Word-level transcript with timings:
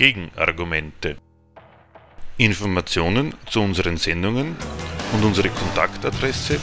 Gegenargumente. 0.00 1.16
Informationen 2.38 3.34
zu 3.50 3.60
unseren 3.60 3.98
Sendungen 3.98 4.56
und 5.12 5.22
unsere 5.22 5.50
Kontaktadresse 5.50 6.58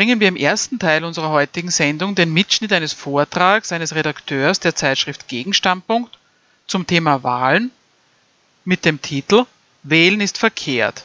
bringen 0.00 0.18
wir 0.18 0.28
im 0.28 0.36
ersten 0.36 0.78
Teil 0.78 1.04
unserer 1.04 1.28
heutigen 1.28 1.70
Sendung 1.70 2.14
den 2.14 2.32
Mitschnitt 2.32 2.72
eines 2.72 2.94
Vortrags 2.94 3.70
eines 3.70 3.94
Redakteurs 3.94 4.58
der 4.58 4.74
Zeitschrift 4.74 5.28
Gegenstandpunkt 5.28 6.16
zum 6.66 6.86
Thema 6.86 7.22
Wahlen 7.22 7.70
mit 8.64 8.86
dem 8.86 9.02
Titel 9.02 9.44
Wählen 9.82 10.22
ist 10.22 10.38
verkehrt. 10.38 11.04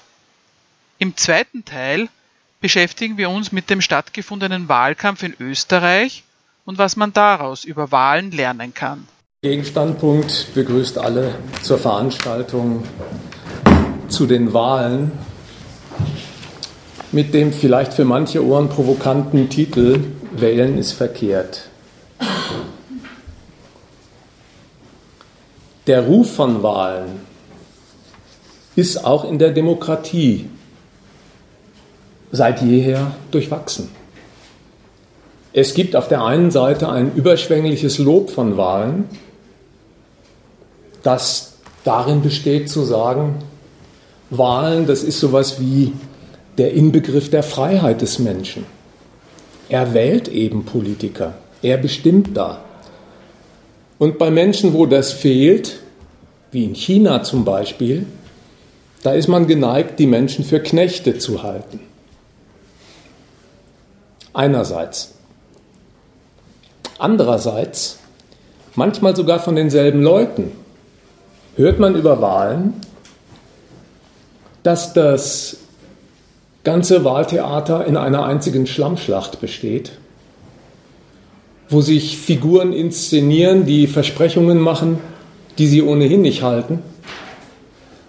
Im 0.97 1.17
zweiten 1.17 1.65
Teil 1.65 2.07
beschäftigen 2.61 3.17
wir 3.17 3.29
uns 3.29 3.51
mit 3.51 3.69
dem 3.69 3.81
stattgefundenen 3.81 4.69
Wahlkampf 4.69 5.23
in 5.23 5.35
Österreich 5.41 6.23
und 6.63 6.77
was 6.77 6.95
man 6.95 7.11
daraus 7.11 7.65
über 7.65 7.91
Wahlen 7.91 8.31
lernen 8.31 8.73
kann. 8.73 9.09
Gegenstandpunkt 9.41 10.53
begrüßt 10.53 10.99
alle 10.99 11.35
zur 11.63 11.79
Veranstaltung 11.79 12.85
zu 14.07 14.25
den 14.25 14.53
Wahlen 14.53 15.11
mit 17.15 17.33
dem 17.33 17.53
vielleicht 17.53 17.93
für 17.93 18.03
manche 18.03 18.45
Ohren 18.45 18.67
provokanten 18.67 19.47
Titel 19.47 20.01
Wählen 20.35 20.77
ist 20.77 20.91
verkehrt. 20.91 21.69
Der 25.87 26.01
Ruf 26.01 26.35
von 26.35 26.61
Wahlen 26.61 27.21
ist 28.75 29.05
auch 29.05 29.23
in 29.23 29.39
der 29.39 29.51
Demokratie 29.51 30.49
seit 32.33 32.61
jeher 32.61 33.15
durchwachsen. 33.31 33.89
Es 35.53 35.73
gibt 35.73 35.95
auf 35.95 36.09
der 36.09 36.21
einen 36.21 36.51
Seite 36.51 36.89
ein 36.89 37.15
überschwängliches 37.15 37.97
Lob 37.97 38.29
von 38.29 38.57
Wahlen, 38.57 39.05
das 41.01 41.53
darin 41.85 42.21
besteht 42.21 42.69
zu 42.69 42.83
sagen, 42.83 43.35
Wahlen, 44.31 44.85
das 44.85 45.01
ist 45.01 45.21
sowas 45.21 45.61
wie 45.61 45.93
der 46.57 46.73
Inbegriff 46.73 47.29
der 47.29 47.43
Freiheit 47.43 48.01
des 48.01 48.19
Menschen. 48.19 48.65
Er 49.69 49.93
wählt 49.93 50.27
eben 50.27 50.65
Politiker, 50.65 51.33
er 51.61 51.77
bestimmt 51.77 52.35
da. 52.35 52.63
Und 53.97 54.17
bei 54.17 54.29
Menschen, 54.29 54.73
wo 54.73 54.85
das 54.85 55.13
fehlt, 55.13 55.79
wie 56.51 56.65
in 56.65 56.75
China 56.75 57.23
zum 57.23 57.45
Beispiel, 57.45 58.05
da 59.03 59.13
ist 59.13 59.27
man 59.27 59.47
geneigt, 59.47 59.99
die 59.99 60.07
Menschen 60.07 60.43
für 60.43 60.59
Knechte 60.59 61.17
zu 61.17 61.43
halten. 61.43 61.79
Einerseits. 64.33 65.13
Andererseits, 66.97 67.99
manchmal 68.75 69.15
sogar 69.15 69.39
von 69.39 69.55
denselben 69.55 70.01
Leuten, 70.01 70.51
hört 71.55 71.79
man 71.79 71.95
über 71.95 72.21
Wahlen, 72.21 72.73
dass 74.63 74.93
das 74.93 75.57
ganze 76.65 77.05
Wahltheater 77.05 77.85
in 77.85 77.95
einer 77.95 78.25
einzigen 78.25 78.67
Schlammschlacht 78.67 79.39
besteht, 79.39 79.93
wo 81.69 81.79
sich 81.79 82.17
Figuren 82.17 82.73
inszenieren, 82.73 83.65
die 83.65 83.87
Versprechungen 83.87 84.59
machen, 84.59 84.99
die 85.57 85.67
sie 85.67 85.81
ohnehin 85.81 86.21
nicht 86.21 86.41
halten, 86.41 86.79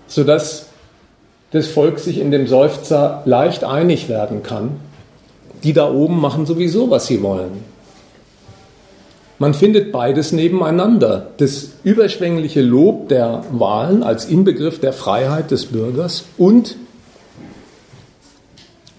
sodass 0.08 0.66
das 1.52 1.68
Volk 1.68 2.00
sich 2.00 2.18
in 2.18 2.30
dem 2.30 2.48
Seufzer 2.48 3.22
leicht 3.24 3.62
einig 3.62 4.08
werden 4.08 4.42
kann. 4.42 4.80
Die 5.62 5.72
da 5.72 5.90
oben 5.90 6.20
machen 6.20 6.44
sowieso, 6.44 6.90
was 6.90 7.06
sie 7.06 7.22
wollen. 7.22 7.64
Man 9.38 9.52
findet 9.52 9.92
beides 9.92 10.32
nebeneinander. 10.32 11.28
Das 11.36 11.72
überschwängliche 11.82 12.62
Lob 12.62 13.08
der 13.08 13.44
Wahlen 13.50 14.02
als 14.02 14.24
Inbegriff 14.24 14.80
der 14.80 14.92
Freiheit 14.92 15.50
des 15.50 15.66
Bürgers 15.66 16.24
und 16.38 16.76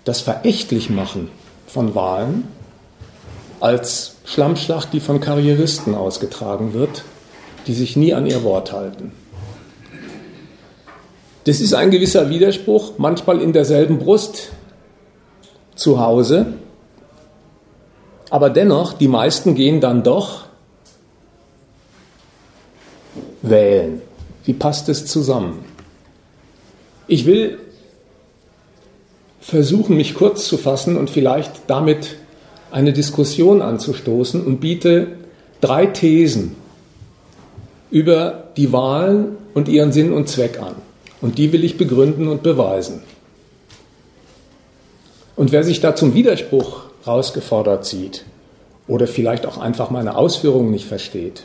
das 0.08 0.22
Verächtlichmachen 0.22 1.30
von 1.68 1.94
Wahlen 1.94 2.48
als 3.60 4.16
Schlammschlacht, 4.24 4.94
die 4.94 5.02
von 5.02 5.20
Karrieristen 5.20 5.96
ausgetragen 5.96 6.74
wird, 6.74 7.04
die 7.66 7.74
sich 7.74 7.98
nie 7.98 8.14
an 8.14 8.26
ihr 8.26 8.44
Wort 8.44 8.72
halten. 8.72 9.12
Das 11.44 11.60
ist 11.60 11.74
ein 11.74 11.92
gewisser 11.92 12.30
Widerspruch, 12.30 12.94
manchmal 12.98 13.42
in 13.42 13.52
derselben 13.52 14.00
Brust 14.00 14.52
zu 15.76 16.00
Hause, 16.00 16.54
aber 18.30 18.50
dennoch, 18.50 18.94
die 18.94 19.10
meisten 19.10 19.56
gehen 19.56 19.82
dann 19.82 20.04
doch 20.04 20.46
wählen. 23.42 24.02
Wie 24.46 24.54
passt 24.54 24.88
es 24.88 25.06
zusammen? 25.06 25.66
Ich 27.08 27.26
will 27.26 27.60
versuchen, 29.48 29.96
mich 29.96 30.14
kurz 30.14 30.46
zu 30.46 30.58
fassen 30.58 30.98
und 30.98 31.10
vielleicht 31.10 31.54
damit 31.68 32.18
eine 32.70 32.92
Diskussion 32.92 33.62
anzustoßen 33.62 34.46
und 34.46 34.60
biete 34.60 35.08
drei 35.62 35.86
Thesen 35.86 36.58
über 37.90 38.50
die 38.58 38.74
Wahlen 38.74 39.38
und 39.54 39.70
ihren 39.70 39.94
Sinn 39.94 40.12
und 40.12 40.28
Zweck 40.28 40.60
an. 40.62 40.76
Und 41.22 41.38
die 41.38 41.54
will 41.54 41.64
ich 41.64 41.78
begründen 41.78 42.28
und 42.28 42.44
beweisen. 42.44 43.04
Und 45.38 45.54
wer 45.54 45.64
sich 45.64 45.80
da 45.80 45.96
zum 45.96 46.14
Widerspruch 46.14 46.82
herausgefordert 47.06 47.86
sieht 47.86 48.26
oder 48.86 49.08
vielleicht 49.08 49.46
auch 49.46 49.58
einfach 49.58 49.92
meine 49.92 50.18
Ausführungen 50.18 50.72
nicht 50.72 50.86
versteht, 50.86 51.44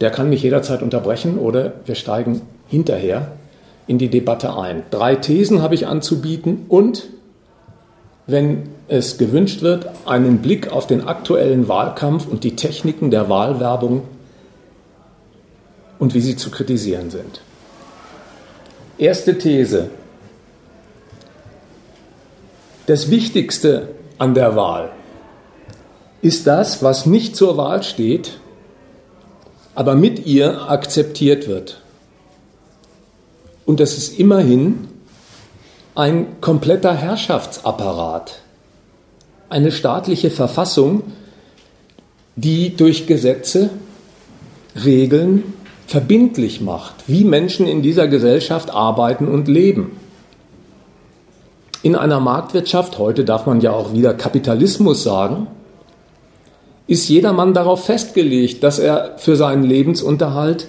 der 0.00 0.10
kann 0.10 0.30
mich 0.30 0.42
jederzeit 0.42 0.80
unterbrechen 0.80 1.38
oder 1.38 1.74
wir 1.84 1.96
steigen 1.96 2.40
hinterher 2.66 3.32
in 3.90 3.98
die 3.98 4.08
Debatte 4.08 4.56
ein. 4.56 4.84
Drei 4.92 5.16
Thesen 5.16 5.62
habe 5.62 5.74
ich 5.74 5.88
anzubieten 5.88 6.66
und, 6.68 7.08
wenn 8.28 8.68
es 8.86 9.18
gewünscht 9.18 9.62
wird, 9.62 9.90
einen 10.06 10.38
Blick 10.38 10.70
auf 10.70 10.86
den 10.86 11.08
aktuellen 11.08 11.66
Wahlkampf 11.66 12.28
und 12.28 12.44
die 12.44 12.54
Techniken 12.54 13.10
der 13.10 13.28
Wahlwerbung 13.28 14.02
und 15.98 16.14
wie 16.14 16.20
sie 16.20 16.36
zu 16.36 16.52
kritisieren 16.52 17.10
sind. 17.10 17.40
Erste 18.96 19.36
These. 19.36 19.90
Das 22.86 23.10
Wichtigste 23.10 23.88
an 24.18 24.34
der 24.34 24.54
Wahl 24.54 24.92
ist 26.22 26.46
das, 26.46 26.80
was 26.80 27.06
nicht 27.06 27.34
zur 27.34 27.56
Wahl 27.56 27.82
steht, 27.82 28.38
aber 29.74 29.96
mit 29.96 30.26
ihr 30.26 30.70
akzeptiert 30.70 31.48
wird. 31.48 31.80
Und 33.70 33.78
das 33.78 33.96
ist 33.96 34.18
immerhin 34.18 34.88
ein 35.94 36.40
kompletter 36.40 36.92
Herrschaftsapparat, 36.92 38.40
eine 39.48 39.70
staatliche 39.70 40.32
Verfassung, 40.32 41.04
die 42.34 42.76
durch 42.76 43.06
Gesetze, 43.06 43.70
Regeln 44.74 45.52
verbindlich 45.86 46.60
macht, 46.60 46.94
wie 47.06 47.22
Menschen 47.22 47.68
in 47.68 47.80
dieser 47.80 48.08
Gesellschaft 48.08 48.70
arbeiten 48.74 49.28
und 49.28 49.46
leben. 49.46 49.92
In 51.84 51.94
einer 51.94 52.18
Marktwirtschaft, 52.18 52.98
heute 52.98 53.24
darf 53.24 53.46
man 53.46 53.60
ja 53.60 53.70
auch 53.70 53.92
wieder 53.92 54.14
Kapitalismus 54.14 55.04
sagen, 55.04 55.46
ist 56.88 57.08
jedermann 57.08 57.54
darauf 57.54 57.84
festgelegt, 57.84 58.64
dass 58.64 58.80
er 58.80 59.16
für 59.18 59.36
seinen 59.36 59.62
Lebensunterhalt 59.62 60.66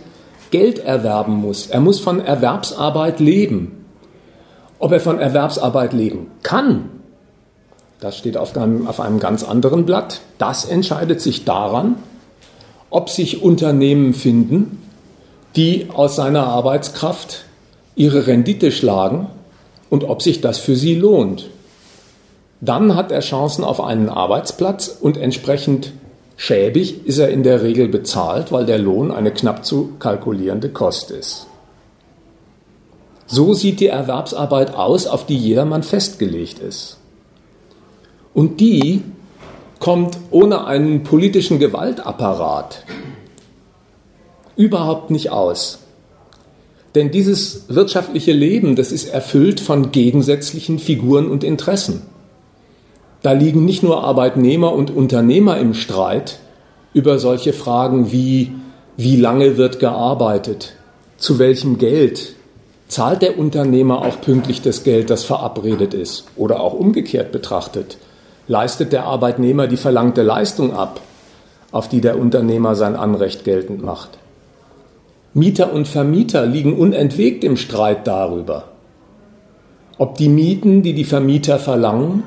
Geld 0.52 0.80
erwerben 0.80 1.34
muss. 1.34 1.68
Er 1.68 1.80
muss 1.80 2.00
von 2.00 2.20
Erwerbsarbeit 2.20 3.20
leben. 3.20 3.86
Ob 4.80 4.92
er 4.92 5.00
von 5.00 5.20
Erwerbsarbeit 5.20 5.94
leben 5.94 6.28
kann, 6.44 6.90
das 8.00 8.18
steht 8.18 8.36
auf 8.36 8.58
einem, 8.58 8.88
auf 8.88 9.00
einem 9.00 9.20
ganz 9.20 9.44
anderen 9.44 9.86
Blatt. 9.86 10.22
Das 10.40 10.66
entscheidet 10.66 11.22
sich 11.22 11.46
daran, 11.46 11.98
ob 12.90 13.10
sich 13.10 13.44
Unternehmen 13.44 14.14
finden, 14.14 14.82
die 15.56 15.88
aus 15.94 16.16
seiner 16.16 16.48
Arbeitskraft 16.48 17.46
ihre 17.96 18.26
Rendite 18.26 18.72
schlagen 18.72 19.28
und 19.92 20.04
ob 20.04 20.24
sich 20.24 20.42
das 20.42 20.58
für 20.58 20.76
sie 20.76 20.96
lohnt. 20.96 21.50
Dann 22.60 22.96
hat 22.96 23.12
er 23.12 23.20
Chancen 23.22 23.64
auf 23.64 23.82
einen 23.82 24.10
Arbeitsplatz 24.10 24.98
und 25.00 25.18
entsprechend 25.18 25.94
schäbig 26.42 27.06
ist 27.06 27.20
er 27.20 27.30
in 27.30 27.44
der 27.44 27.62
Regel 27.62 27.88
bezahlt, 27.88 28.52
weil 28.52 28.66
der 28.66 28.80
Lohn 28.80 29.12
eine 29.12 29.32
knapp 29.32 29.64
zu 29.64 29.92
kalkulierende 30.00 30.70
Kost 30.70 31.12
ist. 31.12 31.46
So 33.28 33.54
sieht 33.54 33.80
die 33.80 33.88
Erwerbsarbeit 33.88 34.74
aus, 34.74 35.06
auf 35.06 35.28
die 35.28 35.38
jedermann 35.38 35.84
festgelegt 35.84 36.58
ist. 36.58 36.98
Und 38.34 38.60
die 38.60 39.04
kommt 39.80 40.18
ohne 40.32 40.66
einen 40.66 41.04
politischen 41.04 41.60
Gewaltapparat 41.60 42.86
überhaupt 44.56 45.12
nicht 45.12 45.30
aus. 45.30 45.78
Denn 46.96 47.12
dieses 47.12 47.66
wirtschaftliche 47.68 48.32
Leben, 48.32 48.76
das 48.76 48.92
ist 48.92 49.10
erfüllt 49.10 49.60
von 49.60 49.92
gegensätzlichen 49.92 50.80
Figuren 50.80 51.30
und 51.30 51.44
Interessen. 51.44 52.02
Da 53.22 53.34
liegen 53.34 53.66
nicht 53.66 53.84
nur 53.84 54.04
Arbeitnehmer 54.04 54.74
und 54.74 54.90
Unternehmer 54.90 55.58
im 55.58 55.74
Streit 55.74 56.40
über 56.94 57.20
solche 57.20 57.54
Fragen 57.54 58.12
wie, 58.12 58.52
wie 58.98 59.16
lange 59.16 59.58
wird 59.58 59.80
gearbeitet, 59.80 60.74
zu 61.18 61.38
welchem 61.38 61.78
Geld, 61.78 62.36
zahlt 62.88 63.22
der 63.22 63.38
Unternehmer 63.38 64.00
auch 64.00 64.20
pünktlich 64.20 64.62
das 64.62 64.84
Geld, 64.84 65.10
das 65.10 65.24
verabredet 65.24 65.94
ist, 65.94 66.26
oder 66.36 66.60
auch 66.60 66.74
umgekehrt 66.74 67.32
betrachtet, 67.32 67.98
leistet 68.48 68.92
der 68.92 69.06
Arbeitnehmer 69.06 69.68
die 69.68 69.78
verlangte 69.78 70.24
Leistung 70.24 70.74
ab, 70.74 71.00
auf 71.72 71.88
die 71.88 72.02
der 72.02 72.20
Unternehmer 72.20 72.76
sein 72.76 72.96
Anrecht 72.96 73.46
geltend 73.46 73.84
macht. 73.84 74.18
Mieter 75.34 75.72
und 75.72 75.88
Vermieter 75.88 76.46
liegen 76.46 76.78
unentwegt 76.78 77.46
im 77.46 77.56
Streit 77.56 78.06
darüber, 78.08 78.66
ob 79.98 80.18
die 80.18 80.28
Mieten, 80.28 80.82
die 80.82 80.94
die 80.94 81.06
Vermieter 81.06 81.60
verlangen, 81.60 82.24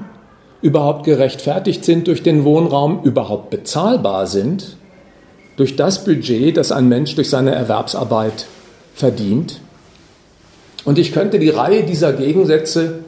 überhaupt 0.65 1.05
gerechtfertigt 1.05 1.85
sind 1.85 2.07
durch 2.09 2.23
den 2.23 2.43
Wohnraum, 2.43 3.03
überhaupt 3.03 3.51
bezahlbar 3.51 4.27
sind, 4.27 4.79
durch 5.59 5.77
das 5.77 6.05
Budget, 6.05 6.57
das 6.57 6.73
ein 6.73 6.89
Mensch 6.89 7.15
durch 7.17 7.29
seine 7.29 7.55
Erwerbsarbeit 7.55 8.47
verdient. 8.95 9.61
Und 10.87 10.99
ich 10.99 11.13
könnte 11.13 11.39
die 11.39 11.51
Reihe 11.51 11.83
dieser 11.83 12.15
Gegensätze 12.15 13.01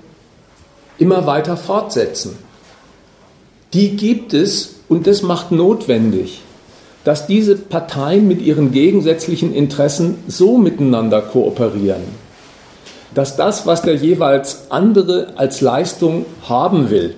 immer 0.98 1.26
weiter 1.26 1.56
fortsetzen. 1.56 2.36
Die 3.72 3.96
gibt 3.96 4.34
es 4.34 4.74
und 4.90 5.06
das 5.06 5.22
macht 5.22 5.50
notwendig, 5.50 6.42
dass 7.04 7.26
diese 7.26 7.56
Parteien 7.56 8.28
mit 8.28 8.42
ihren 8.42 8.70
gegensätzlichen 8.70 9.54
Interessen 9.54 10.18
so 10.28 10.58
miteinander 10.58 11.22
kooperieren, 11.22 12.02
dass 13.14 13.34
das, 13.34 13.66
was 13.66 13.80
der 13.80 13.94
jeweils 13.94 14.70
andere 14.70 15.28
als 15.36 15.62
Leistung 15.62 16.26
haben 16.46 16.90
will, 16.90 17.14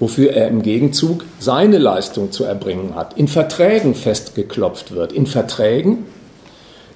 wofür 0.00 0.32
er 0.32 0.48
im 0.48 0.62
Gegenzug 0.62 1.24
seine 1.38 1.78
Leistung 1.78 2.32
zu 2.32 2.42
erbringen 2.42 2.96
hat, 2.96 3.16
in 3.16 3.28
Verträgen 3.28 3.94
festgeklopft 3.94 4.92
wird, 4.92 5.12
in 5.12 5.26
Verträgen, 5.26 6.06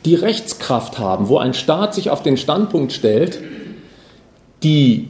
die 0.05 0.17
Rechtskraft 0.17 0.99
haben, 0.99 1.29
wo 1.29 1.39
ein 1.39 1.55
Staat 1.55 1.95
sich 1.95 2.11
auf 2.11 2.23
den 2.23 2.37
Standpunkt 2.37 2.93
stellt, 2.93 3.39
die 4.65 5.09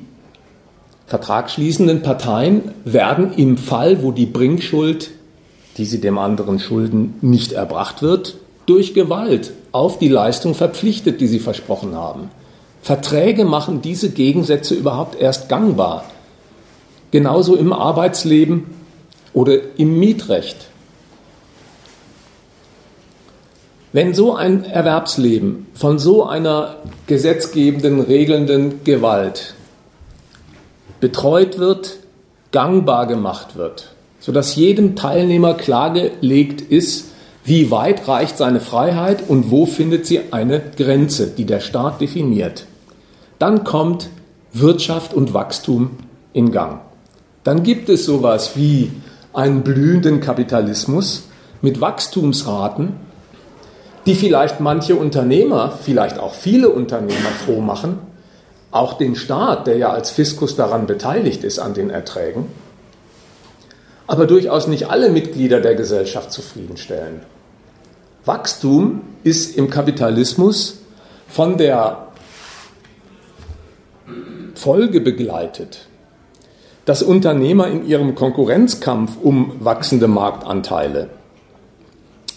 vertragsschließenden 1.06 2.02
Parteien 2.02 2.72
werden 2.84 3.32
im 3.34 3.56
Fall, 3.56 4.02
wo 4.02 4.12
die 4.12 4.26
Bringschuld 4.26 5.10
die 5.76 5.84
sie 5.84 6.00
dem 6.00 6.18
anderen 6.18 6.58
schulden, 6.58 7.14
nicht 7.20 7.52
erbracht 7.52 8.02
wird, 8.02 8.36
durch 8.66 8.94
Gewalt 8.94 9.52
auf 9.72 9.98
die 9.98 10.08
Leistung 10.08 10.54
verpflichtet, 10.54 11.20
die 11.20 11.26
sie 11.26 11.40
versprochen 11.40 11.94
haben. 11.94 12.30
Verträge 12.82 13.44
machen 13.44 13.82
diese 13.82 14.10
Gegensätze 14.10 14.74
überhaupt 14.74 15.20
erst 15.20 15.48
gangbar. 15.48 16.04
Genauso 17.14 17.54
im 17.54 17.72
Arbeitsleben 17.72 18.64
oder 19.34 19.56
im 19.76 20.00
Mietrecht. 20.00 20.56
Wenn 23.92 24.14
so 24.14 24.34
ein 24.34 24.64
Erwerbsleben 24.64 25.66
von 25.74 26.00
so 26.00 26.24
einer 26.24 26.74
gesetzgebenden, 27.06 28.00
regelnden 28.00 28.82
Gewalt 28.82 29.54
betreut 30.98 31.60
wird, 31.60 31.98
gangbar 32.50 33.06
gemacht 33.06 33.54
wird, 33.54 33.92
sodass 34.18 34.56
jedem 34.56 34.96
Teilnehmer 34.96 35.54
klargelegt 35.54 36.62
ist, 36.62 37.12
wie 37.44 37.70
weit 37.70 38.08
reicht 38.08 38.38
seine 38.38 38.58
Freiheit 38.58 39.28
und 39.28 39.52
wo 39.52 39.66
findet 39.66 40.04
sie 40.04 40.32
eine 40.32 40.60
Grenze, 40.76 41.28
die 41.28 41.44
der 41.44 41.60
Staat 41.60 42.00
definiert. 42.00 42.66
Dann 43.38 43.62
kommt 43.62 44.10
Wirtschaft 44.52 45.14
und 45.14 45.32
Wachstum 45.32 45.92
in 46.32 46.50
Gang. 46.50 46.80
Dann 47.44 47.62
gibt 47.62 47.88
es 47.88 48.06
sowas 48.06 48.56
wie 48.56 48.90
einen 49.34 49.62
blühenden 49.62 50.20
Kapitalismus 50.20 51.24
mit 51.60 51.80
Wachstumsraten, 51.80 52.94
die 54.06 54.14
vielleicht 54.14 54.60
manche 54.60 54.96
Unternehmer, 54.96 55.70
vielleicht 55.70 56.18
auch 56.18 56.34
viele 56.34 56.70
Unternehmer 56.70 57.30
froh 57.44 57.60
machen, 57.60 57.98
auch 58.70 58.94
den 58.94 59.14
Staat, 59.14 59.66
der 59.66 59.76
ja 59.76 59.90
als 59.90 60.10
Fiskus 60.10 60.56
daran 60.56 60.86
beteiligt 60.86 61.44
ist 61.44 61.58
an 61.58 61.74
den 61.74 61.90
Erträgen. 61.90 62.46
Aber 64.06 64.26
durchaus 64.26 64.66
nicht 64.66 64.90
alle 64.90 65.10
Mitglieder 65.10 65.60
der 65.60 65.74
Gesellschaft 65.74 66.32
zufriedenstellen. 66.32 67.20
Wachstum 68.24 69.02
ist 69.22 69.56
im 69.56 69.70
Kapitalismus 69.70 70.78
von 71.28 71.56
der 71.56 72.08
Folge 74.54 75.00
begleitet, 75.00 75.86
dass 76.84 77.02
Unternehmer 77.02 77.68
in 77.68 77.86
ihrem 77.86 78.14
Konkurrenzkampf 78.14 79.12
um 79.22 79.52
wachsende 79.60 80.08
Marktanteile 80.08 81.10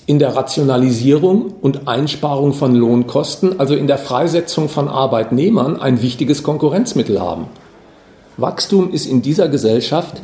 in 0.06 0.20
der 0.20 0.36
Rationalisierung 0.38 1.54
und 1.62 1.90
Einsparung 1.90 2.54
von 2.54 2.74
Lohnkosten, 2.74 3.60
also 3.60 3.76
in 3.76 3.88
der 3.88 3.98
Freisetzung 3.98 4.70
von 4.70 4.88
Arbeitnehmern, 4.88 5.82
ein 5.82 6.02
wichtiges 6.02 6.44
Konkurrenzmittel 6.44 7.20
haben. 7.20 7.48
Wachstum 8.38 8.94
ist 8.94 9.06
in 9.06 9.22
dieser 9.22 9.50
Gesellschaft 9.50 10.22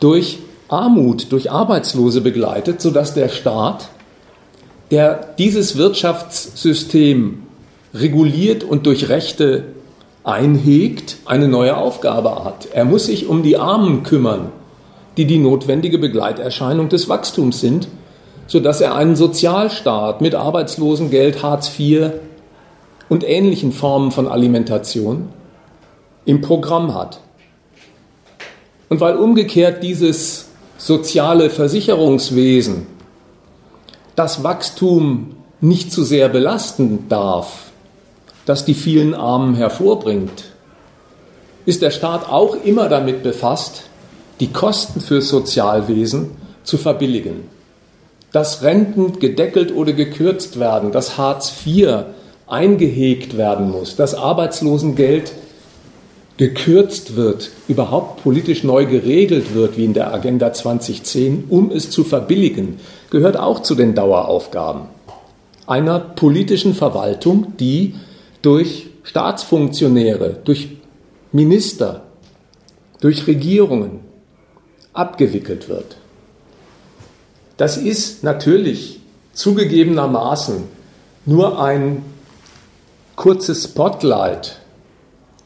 durch 0.00 0.40
Armut 0.72 1.30
durch 1.30 1.50
Arbeitslose 1.50 2.22
begleitet, 2.22 2.80
sodass 2.80 3.14
der 3.14 3.28
Staat, 3.28 3.90
der 4.90 5.34
dieses 5.38 5.76
Wirtschaftssystem 5.76 7.42
reguliert 7.94 8.64
und 8.64 8.86
durch 8.86 9.08
Rechte 9.10 9.64
einhegt, 10.24 11.18
eine 11.24 11.48
neue 11.48 11.76
Aufgabe 11.76 12.44
hat. 12.44 12.68
Er 12.72 12.84
muss 12.84 13.06
sich 13.06 13.26
um 13.26 13.42
die 13.42 13.56
Armen 13.56 14.02
kümmern, 14.02 14.52
die 15.16 15.26
die 15.26 15.38
notwendige 15.38 15.98
Begleiterscheinung 15.98 16.88
des 16.88 17.08
Wachstums 17.08 17.60
sind, 17.60 17.88
sodass 18.46 18.80
er 18.80 18.94
einen 18.94 19.16
Sozialstaat 19.16 20.20
mit 20.20 20.34
Arbeitslosengeld, 20.34 21.42
Hartz 21.42 21.72
IV 21.78 22.12
und 23.08 23.28
ähnlichen 23.28 23.72
Formen 23.72 24.10
von 24.10 24.28
Alimentation 24.28 25.28
im 26.24 26.40
Programm 26.40 26.94
hat. 26.94 27.20
Und 28.88 29.00
weil 29.00 29.16
umgekehrt 29.16 29.82
dieses 29.82 30.48
soziale 30.78 31.50
Versicherungswesen 31.50 32.86
das 34.14 34.44
Wachstum 34.44 35.36
nicht 35.60 35.92
zu 35.92 36.04
sehr 36.04 36.28
belasten 36.28 37.08
darf, 37.08 37.71
das 38.46 38.64
die 38.64 38.74
vielen 38.74 39.14
Armen 39.14 39.54
hervorbringt, 39.54 40.44
ist 41.64 41.82
der 41.82 41.90
Staat 41.90 42.28
auch 42.28 42.56
immer 42.64 42.88
damit 42.88 43.22
befasst, 43.22 43.84
die 44.40 44.52
Kosten 44.52 45.00
für 45.00 45.22
Sozialwesen 45.22 46.30
zu 46.64 46.76
verbilligen. 46.76 47.44
Dass 48.32 48.62
Renten 48.62 49.18
gedeckelt 49.20 49.74
oder 49.74 49.92
gekürzt 49.92 50.58
werden, 50.58 50.90
dass 50.90 51.18
Hartz 51.18 51.52
IV 51.64 52.04
eingehegt 52.46 53.36
werden 53.36 53.70
muss, 53.70 53.94
dass 53.94 54.14
Arbeitslosengeld 54.14 55.32
gekürzt 56.38 57.14
wird, 57.14 57.50
überhaupt 57.68 58.22
politisch 58.22 58.64
neu 58.64 58.86
geregelt 58.86 59.54
wird, 59.54 59.76
wie 59.76 59.84
in 59.84 59.92
der 59.92 60.12
Agenda 60.12 60.52
2010, 60.52 61.44
um 61.50 61.70
es 61.70 61.90
zu 61.90 62.04
verbilligen, 62.04 62.80
gehört 63.10 63.36
auch 63.36 63.60
zu 63.60 63.74
den 63.74 63.94
Daueraufgaben 63.94 64.88
einer 65.66 65.98
politischen 66.00 66.74
Verwaltung, 66.74 67.56
die 67.58 67.94
durch 68.42 68.90
Staatsfunktionäre, 69.04 70.40
durch 70.44 70.76
Minister, 71.32 72.02
durch 73.00 73.26
Regierungen 73.26 74.00
abgewickelt 74.92 75.68
wird. 75.68 75.96
Das 77.56 77.76
ist 77.76 78.22
natürlich 78.22 79.00
zugegebenermaßen 79.32 80.64
nur 81.24 81.62
ein 81.62 82.04
kurzes 83.16 83.64
Spotlight 83.64 84.58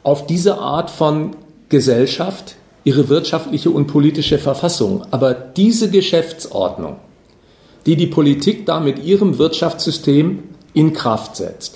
auf 0.02 0.26
diese 0.26 0.58
Art 0.58 0.90
von 0.90 1.36
Gesellschaft, 1.68 2.56
ihre 2.84 3.08
wirtschaftliche 3.08 3.70
und 3.70 3.86
politische 3.86 4.38
Verfassung. 4.38 5.04
Aber 5.10 5.34
diese 5.34 5.90
Geschäftsordnung, 5.90 6.96
die 7.84 7.96
die 7.96 8.06
Politik 8.06 8.66
da 8.66 8.80
mit 8.80 9.04
ihrem 9.04 9.38
Wirtschaftssystem 9.38 10.44
in 10.74 10.92
Kraft 10.92 11.36
setzt, 11.36 11.75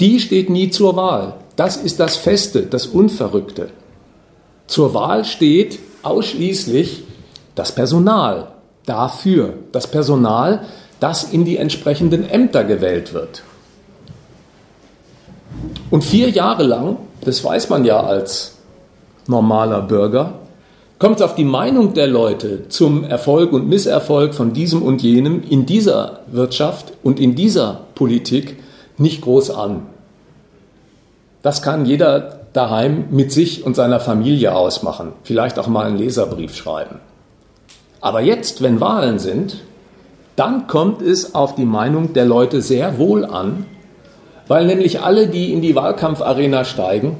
die 0.00 0.20
steht 0.20 0.50
nie 0.50 0.70
zur 0.70 0.96
Wahl. 0.96 1.34
Das 1.56 1.76
ist 1.76 2.00
das 2.00 2.16
Feste, 2.16 2.62
das 2.62 2.86
Unverrückte. 2.86 3.70
Zur 4.66 4.94
Wahl 4.94 5.24
steht 5.24 5.78
ausschließlich 6.02 7.04
das 7.54 7.72
Personal 7.72 8.48
dafür, 8.84 9.54
das 9.72 9.86
Personal, 9.86 10.66
das 11.00 11.24
in 11.24 11.44
die 11.44 11.56
entsprechenden 11.56 12.28
Ämter 12.28 12.64
gewählt 12.64 13.14
wird. 13.14 13.42
Und 15.90 16.04
vier 16.04 16.28
Jahre 16.28 16.64
lang 16.64 16.98
das 17.26 17.42
weiß 17.42 17.70
man 17.70 17.84
ja 17.84 18.00
als 18.00 18.54
normaler 19.26 19.82
Bürger, 19.82 20.34
Kommt 20.98 21.16
es 21.16 21.22
auf 21.22 21.34
die 21.34 21.44
Meinung 21.44 21.92
der 21.92 22.06
Leute 22.06 22.70
zum 22.70 23.04
Erfolg 23.04 23.52
und 23.52 23.68
Misserfolg 23.68 24.34
von 24.34 24.54
diesem 24.54 24.80
und 24.80 25.02
jenem 25.02 25.42
in 25.42 25.66
dieser 25.66 26.20
Wirtschaft 26.28 26.94
und 27.02 27.20
in 27.20 27.34
dieser 27.34 27.82
Politik 27.94 28.56
nicht 28.98 29.22
groß 29.22 29.50
an. 29.50 29.82
Das 31.42 31.62
kann 31.62 31.86
jeder 31.86 32.40
daheim 32.52 33.06
mit 33.10 33.30
sich 33.32 33.64
und 33.64 33.76
seiner 33.76 34.00
Familie 34.00 34.54
ausmachen, 34.54 35.12
vielleicht 35.22 35.58
auch 35.58 35.66
mal 35.66 35.86
einen 35.86 35.98
Leserbrief 35.98 36.56
schreiben. 36.56 37.00
Aber 38.00 38.20
jetzt, 38.20 38.62
wenn 38.62 38.80
Wahlen 38.80 39.18
sind, 39.18 39.58
dann 40.36 40.66
kommt 40.66 41.02
es 41.02 41.34
auf 41.34 41.54
die 41.54 41.64
Meinung 41.64 42.12
der 42.12 42.24
Leute 42.24 42.60
sehr 42.62 42.98
wohl 42.98 43.24
an, 43.24 43.66
weil 44.48 44.66
nämlich 44.66 45.00
alle, 45.00 45.28
die 45.28 45.52
in 45.52 45.60
die 45.60 45.74
Wahlkampfarena 45.74 46.64
steigen, 46.64 47.18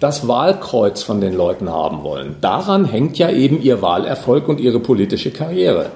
das 0.00 0.28
Wahlkreuz 0.28 1.02
von 1.02 1.20
den 1.20 1.34
Leuten 1.34 1.70
haben 1.70 2.02
wollen. 2.02 2.36
Daran 2.40 2.84
hängt 2.84 3.18
ja 3.18 3.30
eben 3.30 3.62
ihr 3.62 3.80
Wahlerfolg 3.82 4.48
und 4.48 4.60
ihre 4.60 4.80
politische 4.80 5.30
Karriere. 5.30 5.86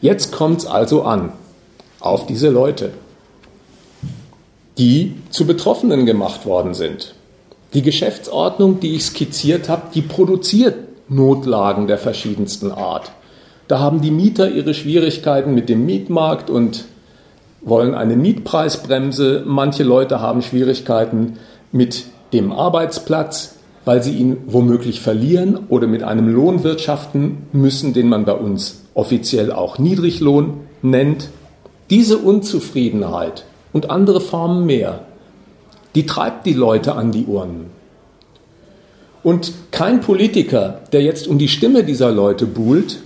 Jetzt 0.00 0.32
kommt 0.32 0.60
es 0.60 0.66
also 0.66 1.02
an 1.02 1.32
auf 2.00 2.26
diese 2.26 2.48
Leute, 2.48 2.92
die 4.80 5.12
zu 5.28 5.46
Betroffenen 5.46 6.06
gemacht 6.06 6.46
worden 6.46 6.72
sind. 6.72 7.14
Die 7.74 7.82
Geschäftsordnung, 7.82 8.80
die 8.80 8.96
ich 8.96 9.04
skizziert 9.04 9.68
habe, 9.68 9.82
die 9.94 10.00
produziert 10.00 10.74
Notlagen 11.10 11.86
der 11.86 11.98
verschiedensten 11.98 12.72
Art. 12.72 13.12
Da 13.68 13.78
haben 13.78 14.00
die 14.00 14.10
Mieter 14.10 14.50
ihre 14.50 14.72
Schwierigkeiten 14.72 15.54
mit 15.54 15.68
dem 15.68 15.84
Mietmarkt 15.84 16.48
und 16.48 16.86
wollen 17.60 17.94
eine 17.94 18.16
Mietpreisbremse. 18.16 19.44
Manche 19.46 19.82
Leute 19.82 20.20
haben 20.20 20.40
Schwierigkeiten 20.40 21.34
mit 21.72 22.06
dem 22.32 22.50
Arbeitsplatz, 22.50 23.56
weil 23.84 24.02
sie 24.02 24.14
ihn 24.14 24.38
womöglich 24.46 25.00
verlieren 25.00 25.58
oder 25.68 25.88
mit 25.88 26.02
einem 26.02 26.28
Lohn 26.28 26.64
wirtschaften 26.64 27.46
müssen, 27.52 27.92
den 27.92 28.08
man 28.08 28.24
bei 28.24 28.32
uns 28.32 28.86
offiziell 28.94 29.52
auch 29.52 29.78
Niedriglohn 29.78 30.54
nennt. 30.80 31.28
Diese 31.90 32.16
Unzufriedenheit 32.16 33.44
und 33.72 33.90
andere 33.90 34.20
Formen 34.20 34.66
mehr, 34.66 35.04
die 35.94 36.06
treibt 36.06 36.46
die 36.46 36.52
Leute 36.52 36.94
an 36.94 37.12
die 37.12 37.26
Urnen. 37.26 37.70
Und 39.22 39.52
kein 39.70 40.00
Politiker, 40.00 40.80
der 40.92 41.02
jetzt 41.02 41.28
um 41.28 41.38
die 41.38 41.48
Stimme 41.48 41.84
dieser 41.84 42.10
Leute 42.10 42.46
buhlt, 42.46 43.00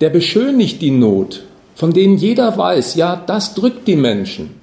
der 0.00 0.10
beschönigt 0.10 0.82
die 0.82 0.90
Not, 0.90 1.44
von 1.74 1.92
denen 1.92 2.16
jeder 2.16 2.56
weiß, 2.56 2.94
ja, 2.96 3.16
das 3.16 3.54
drückt 3.54 3.86
die 3.88 3.96
Menschen, 3.96 4.60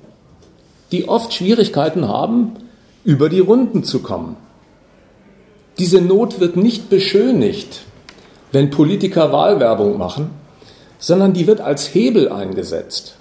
die 0.91 1.07
oft 1.07 1.33
Schwierigkeiten 1.33 2.07
haben, 2.07 2.53
über 3.03 3.29
die 3.29 3.39
Runden 3.39 3.83
zu 3.83 3.99
kommen. 3.99 4.37
Diese 5.79 6.01
Not 6.01 6.39
wird 6.39 6.55
nicht 6.55 6.89
beschönigt, 6.89 7.81
wenn 8.51 8.69
Politiker 8.69 9.31
Wahlwerbung 9.31 9.97
machen, 9.97 10.29
sondern 10.99 11.33
die 11.33 11.47
wird 11.47 11.61
als 11.61 11.93
Hebel 11.93 12.29
eingesetzt. 12.29 13.17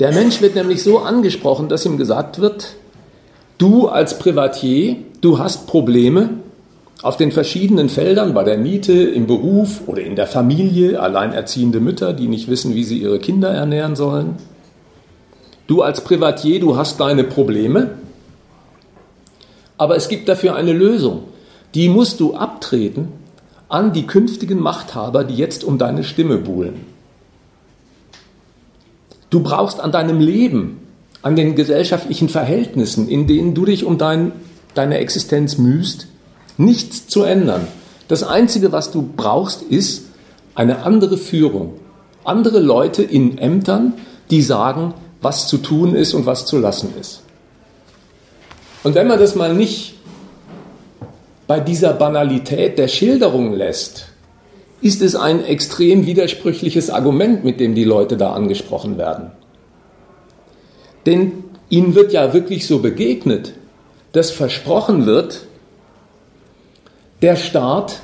Der 0.00 0.12
Mensch 0.12 0.40
wird 0.40 0.54
nämlich 0.54 0.82
so 0.82 0.98
angesprochen, 0.98 1.68
dass 1.68 1.84
ihm 1.84 1.98
gesagt 1.98 2.40
wird, 2.40 2.74
du 3.58 3.88
als 3.88 4.18
Privatier, 4.18 4.96
du 5.20 5.38
hast 5.38 5.66
Probleme 5.66 6.30
auf 7.02 7.16
den 7.16 7.32
verschiedenen 7.32 7.88
Feldern, 7.88 8.34
bei 8.34 8.44
der 8.44 8.58
Miete, 8.58 8.92
im 8.92 9.26
Beruf 9.26 9.82
oder 9.86 10.02
in 10.02 10.16
der 10.16 10.26
Familie, 10.26 11.00
alleinerziehende 11.00 11.80
Mütter, 11.80 12.12
die 12.12 12.28
nicht 12.28 12.48
wissen, 12.48 12.74
wie 12.74 12.84
sie 12.84 12.98
ihre 12.98 13.18
Kinder 13.18 13.50
ernähren 13.50 13.96
sollen. 13.96 14.36
Du 15.66 15.82
als 15.82 16.02
Privatier, 16.02 16.60
du 16.60 16.76
hast 16.76 17.00
deine 17.00 17.24
Probleme, 17.24 17.90
aber 19.76 19.96
es 19.96 20.08
gibt 20.08 20.28
dafür 20.28 20.54
eine 20.54 20.72
Lösung. 20.72 21.24
Die 21.74 21.88
musst 21.88 22.20
du 22.20 22.34
abtreten 22.34 23.08
an 23.68 23.92
die 23.92 24.06
künftigen 24.06 24.60
Machthaber, 24.60 25.24
die 25.24 25.36
jetzt 25.36 25.62
um 25.62 25.76
deine 25.78 26.02
Stimme 26.04 26.38
buhlen. 26.38 26.86
Du 29.30 29.40
brauchst 29.40 29.80
an 29.80 29.92
deinem 29.92 30.20
Leben, 30.20 30.80
an 31.22 31.36
den 31.36 31.54
gesellschaftlichen 31.54 32.28
Verhältnissen, 32.28 33.08
in 33.08 33.26
denen 33.26 33.54
du 33.54 33.64
dich 33.64 33.84
um 33.84 33.98
dein, 33.98 34.32
deine 34.74 34.98
Existenz 34.98 35.58
mühst, 35.58 36.06
nichts 36.56 37.06
zu 37.08 37.22
ändern. 37.22 37.66
Das 38.08 38.22
Einzige, 38.22 38.72
was 38.72 38.90
du 38.90 39.08
brauchst, 39.16 39.62
ist 39.62 40.04
eine 40.54 40.82
andere 40.82 41.18
Führung. 41.18 41.74
Andere 42.24 42.60
Leute 42.60 43.02
in 43.02 43.38
Ämtern, 43.38 43.94
die 44.30 44.42
sagen, 44.42 44.94
was 45.20 45.48
zu 45.48 45.58
tun 45.58 45.94
ist 45.94 46.14
und 46.14 46.26
was 46.26 46.46
zu 46.46 46.58
lassen 46.58 46.94
ist. 47.00 47.22
Und 48.82 48.94
wenn 48.94 49.08
man 49.08 49.18
das 49.18 49.34
mal 49.34 49.54
nicht 49.54 49.94
bei 51.46 51.60
dieser 51.60 51.92
Banalität 51.92 52.78
der 52.78 52.88
Schilderung 52.88 53.52
lässt, 53.54 54.06
ist 54.80 55.02
es 55.02 55.14
ein 55.14 55.44
extrem 55.44 56.06
widersprüchliches 56.06 56.90
Argument, 56.90 57.44
mit 57.44 57.60
dem 57.60 57.74
die 57.74 57.84
Leute 57.84 58.16
da 58.16 58.32
angesprochen 58.32 58.96
werden. 58.96 59.32
Denn 61.06 61.44
ihnen 61.68 61.94
wird 61.94 62.12
ja 62.12 62.32
wirklich 62.32 62.66
so 62.66 62.78
begegnet, 62.78 63.54
dass 64.12 64.30
versprochen 64.30 65.06
wird, 65.06 65.46
der 67.22 67.36
Staat 67.36 68.00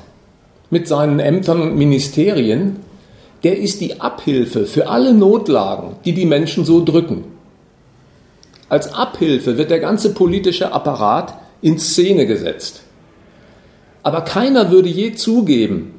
mit 0.71 0.88
seinen 0.88 1.21
Ämtern 1.21 1.62
und 1.62 1.76
Ministerien, 1.76 2.76
der 3.45 3.59
ist 3.59 3.81
die 3.81 4.00
Abhilfe 4.00 4.66
für 4.66 4.88
alle 4.88 5.14
Notlagen, 5.14 5.97
die 6.04 6.14
die 6.14 6.26
Menschen 6.26 6.64
so 6.64 6.85
drücken. 6.85 7.25
Als 8.69 8.93
Abhilfe 8.93 9.59
wird 9.59 9.71
der 9.71 9.78
ganze 9.78 10.14
politische 10.14 10.73
Apparat 10.73 11.35
in 11.61 11.78
Szene 11.78 12.26
gesetzt. 12.26 12.81
Aber 14.02 14.23
keiner 14.23 14.71
würde 14.71 14.88
je 14.88 15.14
zugeben, 15.14 15.94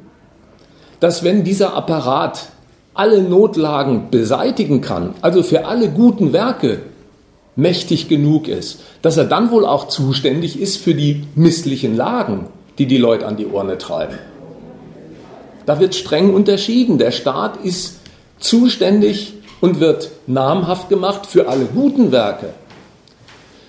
dass 1.00 1.24
wenn 1.24 1.44
dieser 1.44 1.74
Apparat 1.74 2.48
alle 2.94 3.22
Notlagen 3.22 4.10
beseitigen 4.10 4.82
kann, 4.82 5.14
also 5.22 5.44
für 5.44 5.66
alle 5.66 5.90
guten 5.90 6.34
Werke 6.34 6.80
mächtig 7.56 8.08
genug 8.08 8.48
ist, 8.48 8.80
dass 9.02 9.18
er 9.18 9.26
dann 9.26 9.52
wohl 9.52 9.66
auch 9.66 9.88
zuständig 9.88 10.60
ist 10.60 10.78
für 10.78 10.94
die 10.94 11.24
misslichen 11.36 11.96
Lagen, 11.96 12.48
die 12.78 12.86
die 12.86 12.98
Leute 12.98 13.26
an 13.26 13.38
die 13.38 13.46
Urne 13.46 13.78
treiben. 13.78 14.18
Da 15.66 15.80
wird 15.80 15.96
streng 15.96 16.34
unterschieden. 16.34 16.98
Der 16.98 17.12
Staat 17.12 17.58
ist 17.64 18.00
zuständig 18.40 19.34
und 19.62 19.80
wird 19.80 20.12
namhaft 20.28 20.90
gemacht 20.90 21.26
für 21.26 21.48
alle 21.48 21.66
guten 21.66 22.12
Werke. 22.12 22.50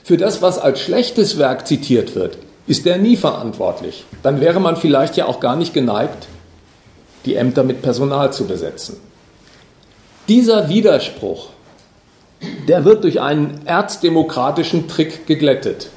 Für 0.04 0.16
das, 0.16 0.42
was 0.42 0.58
als 0.58 0.80
schlechtes 0.80 1.38
Werk 1.38 1.66
zitiert 1.66 2.14
wird, 2.14 2.38
ist 2.66 2.86
er 2.86 2.98
nie 2.98 3.16
verantwortlich. 3.16 4.04
Dann 4.22 4.40
wäre 4.40 4.60
man 4.60 4.76
vielleicht 4.76 5.16
ja 5.16 5.26
auch 5.26 5.40
gar 5.40 5.56
nicht 5.56 5.72
geneigt, 5.72 6.28
die 7.26 7.34
Ämter 7.34 7.64
mit 7.64 7.82
Personal 7.82 8.32
zu 8.32 8.46
besetzen. 8.46 8.96
Dieser 10.28 10.68
Widerspruch, 10.68 11.48
der 12.68 12.84
wird 12.84 13.04
durch 13.04 13.20
einen 13.20 13.60
erzdemokratischen 13.64 14.88
Trick 14.88 15.26
geglättet. 15.26 15.88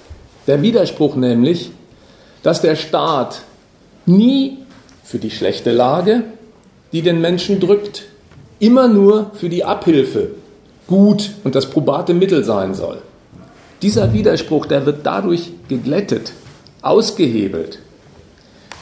Der 0.48 0.62
Widerspruch 0.62 1.16
nämlich, 1.16 1.72
dass 2.44 2.62
der 2.62 2.76
Staat 2.76 3.42
nie 4.06 4.58
für 5.04 5.20
die 5.20 5.32
schlechte 5.32 5.72
Lage, 5.72 6.24
die 6.92 7.02
den 7.02 7.22
Menschen 7.22 7.60
drückt, 7.60 8.04
immer 8.60 8.88
nur 8.88 9.32
für 9.34 9.50
die 9.50 9.64
Abhilfe 9.64 10.32
gut 10.88 11.32
und 11.44 11.56
das 11.56 11.70
probate 11.70 12.14
Mittel 12.14 12.44
sein 12.44 12.74
soll. 12.74 13.02
Dieser 13.82 14.12
Widerspruch, 14.12 14.66
der 14.66 14.86
wird 14.86 15.06
dadurch 15.06 15.52
geglättet, 15.68 16.34
ausgehebelt, 16.82 17.80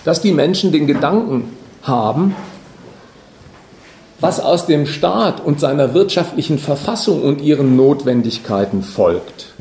dass 0.05 0.21
die 0.21 0.31
Menschen 0.31 0.71
den 0.71 0.87
Gedanken 0.87 1.56
haben, 1.87 2.35
was 4.19 4.39
aus 4.39 4.65
dem 4.65 4.85
Staat 4.85 5.45
und 5.45 5.59
seiner 5.59 5.93
wirtschaftlichen 5.93 6.57
Verfassung 6.57 7.21
und 7.21 7.41
ihren 7.41 7.75
Notwendigkeiten 7.75 8.81
folgt. 8.81 9.53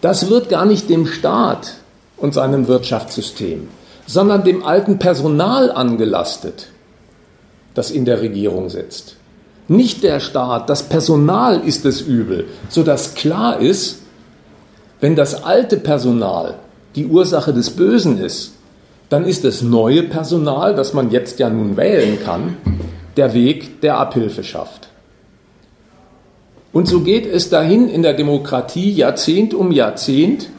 Das 0.00 0.30
wird 0.30 0.48
gar 0.48 0.64
nicht 0.64 0.88
dem 0.88 1.06
Staat 1.06 1.74
und 2.16 2.34
seinem 2.34 2.66
Wirtschaftssystem, 2.66 3.68
sondern 4.06 4.44
dem 4.44 4.64
alten 4.64 4.98
Personal 4.98 5.70
angelastet, 5.70 6.68
das 7.74 7.90
in 7.90 8.04
der 8.04 8.20
Regierung 8.20 8.70
sitzt. 8.70 9.16
Nicht 9.68 10.02
der 10.02 10.20
Staat, 10.20 10.68
das 10.68 10.84
Personal 10.84 11.60
ist 11.60 11.84
das 11.84 12.00
Übel, 12.00 12.46
sodass 12.68 13.14
klar 13.14 13.60
ist, 13.60 14.00
wenn 15.00 15.16
das 15.16 15.44
alte 15.44 15.76
Personal 15.76 16.54
die 16.96 17.06
Ursache 17.06 17.52
des 17.52 17.70
Bösen 17.70 18.18
ist, 18.18 18.53
dann 19.08 19.24
ist 19.24 19.44
das 19.44 19.62
neue 19.62 20.02
Personal, 20.04 20.74
das 20.74 20.94
man 20.94 21.10
jetzt 21.10 21.38
ja 21.38 21.50
nun 21.50 21.76
wählen 21.76 22.18
kann, 22.24 22.56
der 23.16 23.34
Weg, 23.34 23.80
der 23.80 23.98
Abhilfe 23.98 24.42
schafft. 24.42 24.88
Und 26.72 26.88
so 26.88 27.00
geht 27.00 27.26
es 27.26 27.50
dahin 27.50 27.88
in 27.88 28.02
der 28.02 28.14
Demokratie 28.14 28.90
Jahrzehnt 28.90 29.54
um 29.54 29.70
Jahrzehnt, 29.70 30.50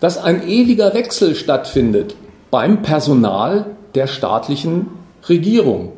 dass 0.00 0.18
ein 0.18 0.46
ewiger 0.46 0.92
Wechsel 0.94 1.34
stattfindet 1.34 2.16
beim 2.50 2.82
Personal 2.82 3.66
der 3.94 4.06
staatlichen 4.06 4.88
Regierung. 5.28 5.92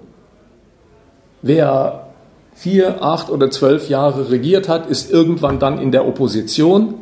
Wer 1.42 2.06
vier, 2.54 3.02
acht 3.02 3.30
oder 3.30 3.50
zwölf 3.50 3.88
Jahre 3.88 4.30
regiert 4.30 4.68
hat, 4.68 4.86
ist 4.86 5.10
irgendwann 5.10 5.58
dann 5.58 5.78
in 5.78 5.90
der 5.90 6.06
Opposition 6.06 6.94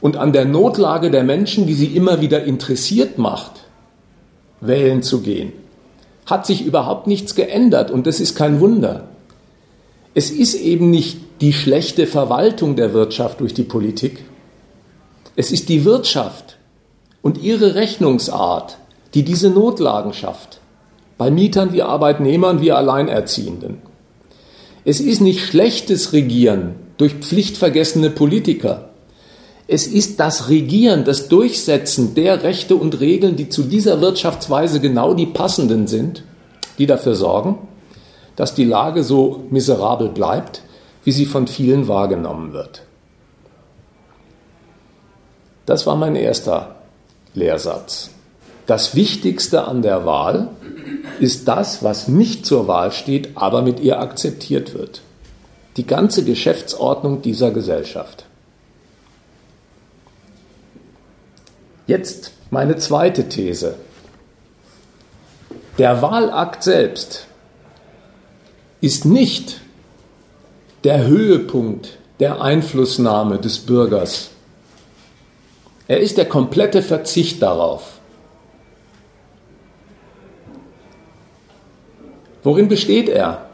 und 0.00 0.16
an 0.16 0.32
der 0.32 0.44
Notlage 0.44 1.10
der 1.10 1.24
Menschen, 1.24 1.66
die 1.66 1.74
sie 1.74 1.86
immer 1.86 2.20
wieder 2.20 2.44
interessiert 2.44 3.18
macht, 3.18 3.52
wählen 4.60 5.02
zu 5.02 5.20
gehen, 5.20 5.52
hat 6.26 6.46
sich 6.46 6.64
überhaupt 6.64 7.06
nichts 7.06 7.34
geändert 7.34 7.90
und 7.90 8.06
das 8.06 8.20
ist 8.20 8.34
kein 8.34 8.60
Wunder. 8.60 9.08
Es 10.14 10.30
ist 10.30 10.54
eben 10.54 10.90
nicht 10.90 11.18
die 11.40 11.52
schlechte 11.52 12.06
Verwaltung 12.06 12.76
der 12.76 12.92
Wirtschaft 12.92 13.40
durch 13.40 13.54
die 13.54 13.62
Politik. 13.62 14.24
Es 15.36 15.52
ist 15.52 15.68
die 15.68 15.84
Wirtschaft 15.84 16.58
und 17.22 17.38
ihre 17.38 17.74
Rechnungsart, 17.74 18.78
die 19.14 19.22
diese 19.22 19.50
Notlagen 19.50 20.12
schafft. 20.12 20.60
Bei 21.16 21.30
Mietern 21.30 21.72
wie 21.72 21.82
Arbeitnehmern 21.82 22.60
wie 22.60 22.72
Alleinerziehenden. 22.72 23.78
Es 24.84 25.00
ist 25.00 25.20
nicht 25.20 25.44
schlechtes 25.44 26.12
Regieren 26.12 26.76
durch 26.96 27.14
pflichtvergessene 27.14 28.10
Politiker. 28.10 28.87
Es 29.70 29.86
ist 29.86 30.18
das 30.18 30.48
Regieren, 30.48 31.04
das 31.04 31.28
Durchsetzen 31.28 32.14
der 32.14 32.42
Rechte 32.42 32.74
und 32.74 33.00
Regeln, 33.00 33.36
die 33.36 33.50
zu 33.50 33.62
dieser 33.62 34.00
Wirtschaftsweise 34.00 34.80
genau 34.80 35.12
die 35.12 35.26
passenden 35.26 35.86
sind, 35.86 36.24
die 36.78 36.86
dafür 36.86 37.14
sorgen, 37.14 37.58
dass 38.34 38.54
die 38.54 38.64
Lage 38.64 39.04
so 39.04 39.44
miserabel 39.50 40.08
bleibt, 40.08 40.62
wie 41.04 41.12
sie 41.12 41.26
von 41.26 41.46
vielen 41.46 41.86
wahrgenommen 41.86 42.54
wird. 42.54 42.82
Das 45.66 45.86
war 45.86 45.96
mein 45.96 46.16
erster 46.16 46.76
Lehrsatz. 47.34 48.08
Das 48.66 48.94
Wichtigste 48.94 49.64
an 49.68 49.82
der 49.82 50.06
Wahl 50.06 50.48
ist 51.20 51.46
das, 51.46 51.82
was 51.82 52.08
nicht 52.08 52.46
zur 52.46 52.68
Wahl 52.68 52.90
steht, 52.90 53.30
aber 53.34 53.60
mit 53.60 53.80
ihr 53.80 54.00
akzeptiert 54.00 54.72
wird. 54.72 55.02
Die 55.76 55.86
ganze 55.86 56.24
Geschäftsordnung 56.24 57.20
dieser 57.20 57.50
Gesellschaft. 57.50 58.27
Jetzt 61.88 62.32
meine 62.50 62.76
zweite 62.76 63.30
These. 63.30 63.76
Der 65.78 66.02
Wahlakt 66.02 66.62
selbst 66.62 67.26
ist 68.82 69.06
nicht 69.06 69.62
der 70.84 71.06
Höhepunkt 71.06 71.96
der 72.20 72.42
Einflussnahme 72.42 73.38
des 73.38 73.60
Bürgers. 73.60 74.28
Er 75.86 76.00
ist 76.00 76.18
der 76.18 76.26
komplette 76.26 76.82
Verzicht 76.82 77.40
darauf. 77.40 77.98
Worin 82.42 82.68
besteht 82.68 83.08
er, 83.08 83.46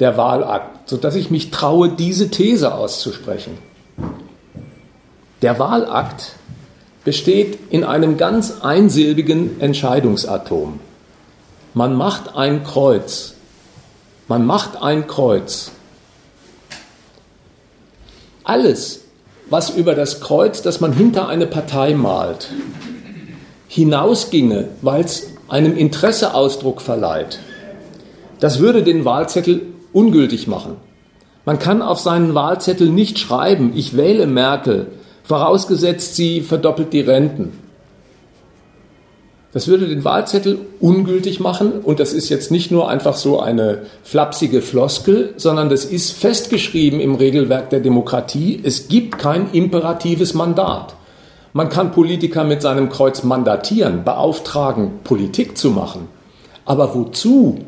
der 0.00 0.16
Wahlakt, 0.16 0.88
sodass 0.88 1.16
ich 1.16 1.30
mich 1.30 1.50
traue, 1.50 1.90
diese 1.90 2.30
These 2.30 2.74
auszusprechen? 2.74 3.58
Der 5.42 5.58
Wahlakt 5.58 6.32
besteht 7.08 7.58
in 7.70 7.84
einem 7.84 8.18
ganz 8.18 8.60
einsilbigen 8.60 9.62
Entscheidungsatom. 9.62 10.78
Man 11.72 11.94
macht 11.94 12.36
ein 12.36 12.64
Kreuz. 12.64 13.32
Man 14.28 14.44
macht 14.44 14.82
ein 14.82 15.06
Kreuz. 15.06 15.70
Alles, 18.44 19.04
was 19.48 19.70
über 19.70 19.94
das 19.94 20.20
Kreuz, 20.20 20.60
das 20.60 20.82
man 20.82 20.92
hinter 20.92 21.28
eine 21.28 21.46
Partei 21.46 21.94
malt, 21.94 22.50
hinausginge, 23.68 24.68
weil 24.82 25.02
es 25.02 25.28
einem 25.48 25.78
Interesse 25.78 26.34
Ausdruck 26.34 26.82
verleiht, 26.82 27.38
das 28.38 28.58
würde 28.58 28.82
den 28.82 29.06
Wahlzettel 29.06 29.62
ungültig 29.94 30.46
machen. 30.46 30.76
Man 31.46 31.58
kann 31.58 31.80
auf 31.80 32.00
seinen 32.00 32.34
Wahlzettel 32.34 32.90
nicht 32.90 33.18
schreiben, 33.18 33.72
ich 33.74 33.96
wähle 33.96 34.26
Merkel, 34.26 34.88
vorausgesetzt 35.28 36.16
sie 36.16 36.40
verdoppelt 36.40 36.94
die 36.94 37.02
Renten. 37.02 37.52
Das 39.52 39.68
würde 39.68 39.86
den 39.86 40.04
Wahlzettel 40.04 40.58
ungültig 40.80 41.38
machen 41.38 41.72
und 41.82 42.00
das 42.00 42.14
ist 42.14 42.30
jetzt 42.30 42.50
nicht 42.50 42.70
nur 42.70 42.88
einfach 42.88 43.14
so 43.14 43.38
eine 43.38 43.82
flapsige 44.02 44.62
Floskel, 44.62 45.34
sondern 45.36 45.68
das 45.68 45.84
ist 45.84 46.12
festgeschrieben 46.12 47.00
im 47.00 47.14
Regelwerk 47.14 47.68
der 47.68 47.80
Demokratie. 47.80 48.58
Es 48.62 48.88
gibt 48.88 49.18
kein 49.18 49.50
imperatives 49.52 50.32
Mandat. 50.32 50.94
Man 51.52 51.68
kann 51.68 51.92
Politiker 51.92 52.44
mit 52.44 52.62
seinem 52.62 52.88
Kreuz 52.88 53.22
mandatieren, 53.22 54.04
beauftragen, 54.04 55.00
Politik 55.04 55.58
zu 55.58 55.70
machen. 55.70 56.08
Aber 56.64 56.94
wozu? 56.94 57.58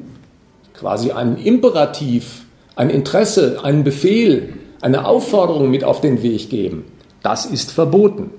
Quasi 0.74 1.12
einen 1.12 1.36
Imperativ, 1.36 2.46
ein 2.74 2.88
Interesse, 2.88 3.60
einen 3.62 3.84
Befehl, 3.84 4.54
eine 4.80 5.06
Aufforderung 5.06 5.70
mit 5.70 5.84
auf 5.84 6.00
den 6.00 6.22
Weg 6.22 6.48
geben. 6.48 6.84
Das 7.22 7.46
ist 7.46 7.70
verboten. 7.70 8.30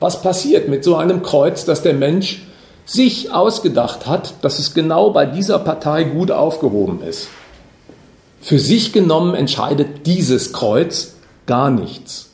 Was 0.00 0.20
passiert 0.20 0.68
mit 0.68 0.84
so 0.84 0.96
einem 0.96 1.22
Kreuz, 1.22 1.64
das 1.64 1.82
der 1.82 1.94
Mensch 1.94 2.42
sich 2.84 3.32
ausgedacht 3.32 4.06
hat, 4.06 4.34
dass 4.42 4.58
es 4.58 4.74
genau 4.74 5.10
bei 5.10 5.26
dieser 5.26 5.58
Partei 5.58 6.04
gut 6.04 6.30
aufgehoben 6.30 7.02
ist? 7.02 7.28
Für 8.40 8.58
sich 8.58 8.92
genommen 8.92 9.34
entscheidet 9.34 10.06
dieses 10.06 10.52
Kreuz 10.52 11.14
gar 11.46 11.70
nichts. 11.70 12.30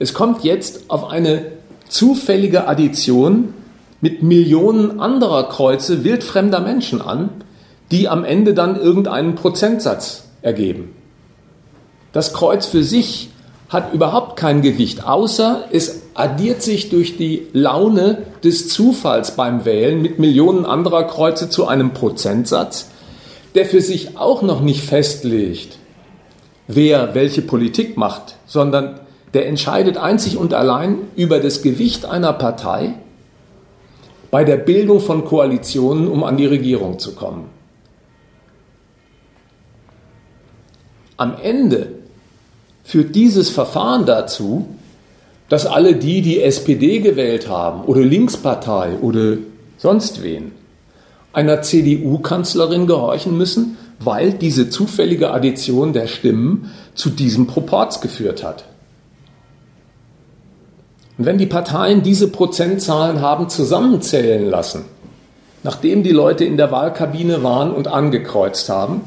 Es 0.00 0.12
kommt 0.12 0.42
jetzt 0.42 0.90
auf 0.90 1.08
eine 1.08 1.52
zufällige 1.88 2.66
Addition 2.66 3.54
mit 4.00 4.22
Millionen 4.22 5.00
anderer 5.00 5.48
Kreuze 5.48 6.04
wildfremder 6.04 6.60
Menschen 6.60 7.00
an, 7.00 7.30
die 7.90 8.08
am 8.08 8.24
Ende 8.24 8.54
dann 8.54 8.80
irgendeinen 8.80 9.34
Prozentsatz 9.34 10.24
ergeben. 10.42 10.94
Das 12.12 12.32
Kreuz 12.32 12.66
für 12.66 12.82
sich 12.82 13.30
hat 13.68 13.92
überhaupt 13.92 14.36
kein 14.36 14.62
Gewicht, 14.62 15.04
außer 15.04 15.64
es 15.72 16.02
addiert 16.14 16.62
sich 16.62 16.88
durch 16.88 17.16
die 17.16 17.46
Laune 17.52 18.22
des 18.42 18.68
Zufalls 18.68 19.36
beim 19.36 19.64
Wählen 19.64 20.00
mit 20.00 20.18
Millionen 20.18 20.64
anderer 20.64 21.04
Kreuze 21.04 21.50
zu 21.50 21.66
einem 21.66 21.92
Prozentsatz, 21.92 22.90
der 23.54 23.66
für 23.66 23.80
sich 23.80 24.16
auch 24.16 24.42
noch 24.42 24.60
nicht 24.60 24.82
festlegt, 24.82 25.78
wer 26.66 27.14
welche 27.14 27.42
Politik 27.42 27.96
macht, 27.96 28.36
sondern 28.46 29.00
der 29.34 29.46
entscheidet 29.46 29.98
einzig 29.98 30.38
und 30.38 30.54
allein 30.54 30.98
über 31.14 31.38
das 31.38 31.60
Gewicht 31.62 32.06
einer 32.06 32.32
Partei 32.32 32.94
bei 34.30 34.44
der 34.44 34.56
Bildung 34.56 35.00
von 35.00 35.24
Koalitionen, 35.24 36.08
um 36.08 36.24
an 36.24 36.36
die 36.36 36.46
Regierung 36.46 36.98
zu 36.98 37.14
kommen. 37.14 37.50
Am 41.16 41.34
Ende 41.42 41.97
führt 42.88 43.14
dieses 43.14 43.50
Verfahren 43.50 44.06
dazu, 44.06 44.66
dass 45.50 45.66
alle 45.66 45.96
die, 45.96 46.22
die 46.22 46.42
SPD 46.42 47.00
gewählt 47.00 47.46
haben 47.46 47.84
oder 47.84 48.00
Linkspartei 48.00 48.96
oder 49.02 49.36
sonst 49.76 50.22
wen, 50.22 50.52
einer 51.34 51.60
CDU-Kanzlerin 51.60 52.86
gehorchen 52.86 53.36
müssen, 53.36 53.76
weil 54.00 54.32
diese 54.32 54.70
zufällige 54.70 55.32
Addition 55.32 55.92
der 55.92 56.06
Stimmen 56.06 56.70
zu 56.94 57.10
diesem 57.10 57.46
Proporz 57.46 58.00
geführt 58.00 58.42
hat. 58.42 58.64
Und 61.18 61.26
wenn 61.26 61.36
die 61.36 61.44
Parteien 61.44 62.02
diese 62.02 62.28
Prozentzahlen 62.28 63.20
haben 63.20 63.50
zusammenzählen 63.50 64.48
lassen, 64.48 64.86
nachdem 65.62 66.04
die 66.04 66.12
Leute 66.12 66.46
in 66.46 66.56
der 66.56 66.70
Wahlkabine 66.70 67.42
waren 67.42 67.70
und 67.70 67.86
angekreuzt 67.86 68.70
haben, 68.70 69.02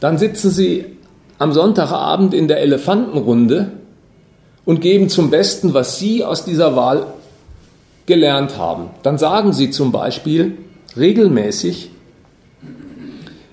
dann 0.00 0.18
sitzen 0.18 0.50
sie 0.50 0.86
am 1.38 1.52
Sonntagabend 1.52 2.34
in 2.34 2.48
der 2.48 2.60
Elefantenrunde 2.60 3.72
und 4.64 4.80
geben 4.80 5.08
zum 5.08 5.30
Besten, 5.30 5.74
was 5.74 5.98
Sie 5.98 6.24
aus 6.24 6.44
dieser 6.44 6.76
Wahl 6.76 7.06
gelernt 8.06 8.58
haben. 8.58 8.90
Dann 9.02 9.18
sagen 9.18 9.52
Sie 9.52 9.70
zum 9.70 9.92
Beispiel 9.92 10.58
regelmäßig, 10.96 11.90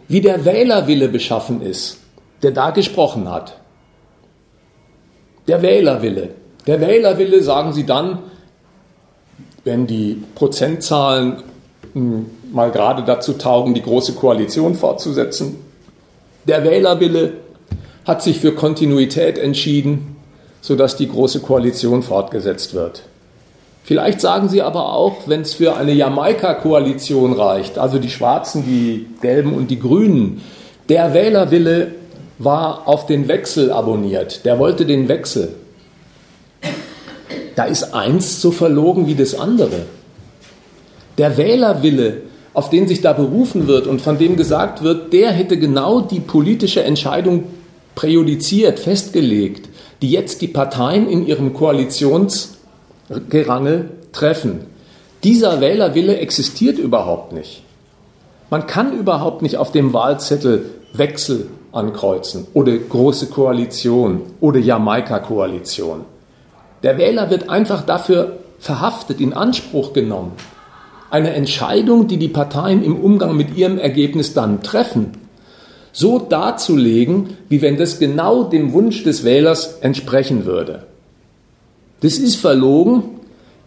wie 0.07 0.21
der 0.21 0.45
Wählerwille 0.45 1.07
beschaffen 1.07 1.61
ist, 1.61 1.99
der 2.41 2.51
da 2.51 2.71
gesprochen 2.71 3.29
hat. 3.29 3.59
Der 5.47 5.61
Wählerwille. 5.61 6.29
Der 6.67 6.81
Wählerwille, 6.81 7.41
sagen 7.43 7.73
Sie 7.73 7.85
dann, 7.85 8.19
wenn 9.63 9.87
die 9.87 10.23
Prozentzahlen 10.35 11.43
hm, 11.93 12.25
mal 12.51 12.71
gerade 12.71 13.03
dazu 13.03 13.33
taugen, 13.33 13.73
die 13.73 13.81
große 13.81 14.13
Koalition 14.13 14.75
fortzusetzen. 14.75 15.57
Der 16.47 16.63
Wählerwille 16.63 17.33
hat 18.09 18.23
sich 18.23 18.39
für 18.39 18.53
Kontinuität 18.53 19.37
entschieden, 19.37 20.15
sodass 20.61 20.97
die 20.97 21.07
Große 21.07 21.41
Koalition 21.41 22.01
fortgesetzt 22.01 22.73
wird. 22.73 23.03
Vielleicht 23.83 24.19
sagen 24.19 24.49
Sie 24.49 24.63
aber 24.63 24.93
auch, 24.93 25.27
wenn 25.27 25.41
es 25.41 25.53
für 25.53 25.75
eine 25.75 25.93
Jamaika-Koalition 25.93 27.33
reicht, 27.33 27.77
also 27.77 27.99
die 27.99 28.09
Schwarzen, 28.09 28.65
die 28.65 29.05
Gelben 29.21 29.53
und 29.53 29.69
die 29.69 29.77
Grünen, 29.77 30.41
der 30.89 31.13
Wählerwille 31.13 31.91
war 32.39 32.87
auf 32.87 33.05
den 33.05 33.27
Wechsel 33.27 33.71
abonniert, 33.71 34.43
der 34.43 34.57
wollte 34.57 34.87
den 34.87 35.07
Wechsel. 35.07 35.49
Da 37.55 37.65
ist 37.65 37.93
eins 37.93 38.41
so 38.41 38.49
verlogen 38.49 39.05
wie 39.05 39.15
das 39.15 39.37
andere. 39.37 39.85
Der 41.19 41.37
Wählerwille, 41.37 42.21
auf 42.55 42.71
den 42.71 42.87
sich 42.87 43.01
da 43.01 43.13
berufen 43.13 43.67
wird 43.67 43.85
und 43.85 44.01
von 44.01 44.17
dem 44.17 44.35
gesagt 44.35 44.81
wird, 44.81 45.13
der 45.13 45.29
hätte 45.29 45.59
genau 45.59 46.01
die 46.01 46.21
politische 46.21 46.81
Entscheidung 46.81 47.43
präjudiziert, 47.95 48.79
festgelegt, 48.79 49.67
die 50.01 50.11
jetzt 50.11 50.41
die 50.41 50.47
Parteien 50.47 51.09
in 51.09 51.27
ihrem 51.27 51.53
Koalitionsgerangel 51.53 53.89
treffen. 54.11 54.61
Dieser 55.23 55.61
Wählerwille 55.61 56.17
existiert 56.17 56.77
überhaupt 56.77 57.31
nicht. 57.33 57.63
Man 58.49 58.67
kann 58.67 58.97
überhaupt 58.97 59.41
nicht 59.41 59.57
auf 59.57 59.71
dem 59.71 59.93
Wahlzettel 59.93 60.65
Wechsel 60.93 61.47
ankreuzen 61.71 62.47
oder 62.53 62.75
große 62.75 63.27
Koalition 63.27 64.21
oder 64.39 64.59
Jamaika-Koalition. 64.59 66.01
Der 66.81 66.97
Wähler 66.97 67.29
wird 67.29 67.49
einfach 67.49 67.85
dafür 67.85 68.37
verhaftet, 68.59 69.21
in 69.21 69.33
Anspruch 69.33 69.93
genommen. 69.93 70.31
Eine 71.11 71.33
Entscheidung, 71.33 72.07
die 72.07 72.17
die 72.17 72.27
Parteien 72.27 72.83
im 72.83 72.99
Umgang 72.99 73.35
mit 73.35 73.57
ihrem 73.57 73.77
Ergebnis 73.77 74.33
dann 74.33 74.63
treffen, 74.63 75.11
so 75.91 76.19
darzulegen, 76.19 77.37
wie 77.49 77.61
wenn 77.61 77.77
das 77.77 77.99
genau 77.99 78.43
dem 78.43 78.73
Wunsch 78.73 79.03
des 79.03 79.23
Wählers 79.23 79.79
entsprechen 79.81 80.45
würde. 80.45 80.83
Das 82.01 82.17
ist 82.17 82.35
verlogen, 82.35 83.03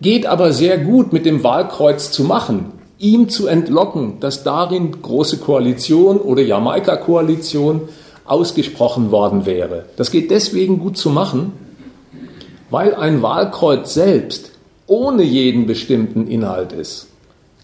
geht 0.00 0.26
aber 0.26 0.52
sehr 0.52 0.78
gut 0.78 1.12
mit 1.12 1.26
dem 1.26 1.44
Wahlkreuz 1.44 2.10
zu 2.10 2.24
machen, 2.24 2.72
ihm 2.98 3.28
zu 3.28 3.46
entlocken, 3.46 4.20
dass 4.20 4.44
darin 4.44 5.02
große 5.02 5.38
Koalition 5.38 6.18
oder 6.18 6.42
Jamaika-Koalition 6.42 7.82
ausgesprochen 8.24 9.10
worden 9.10 9.44
wäre. 9.46 9.86
Das 9.96 10.10
geht 10.10 10.30
deswegen 10.30 10.78
gut 10.78 10.96
zu 10.96 11.10
machen, 11.10 11.52
weil 12.70 12.94
ein 12.94 13.22
Wahlkreuz 13.22 13.92
selbst 13.94 14.52
ohne 14.86 15.22
jeden 15.22 15.66
bestimmten 15.66 16.26
Inhalt 16.26 16.72
ist. 16.72 17.08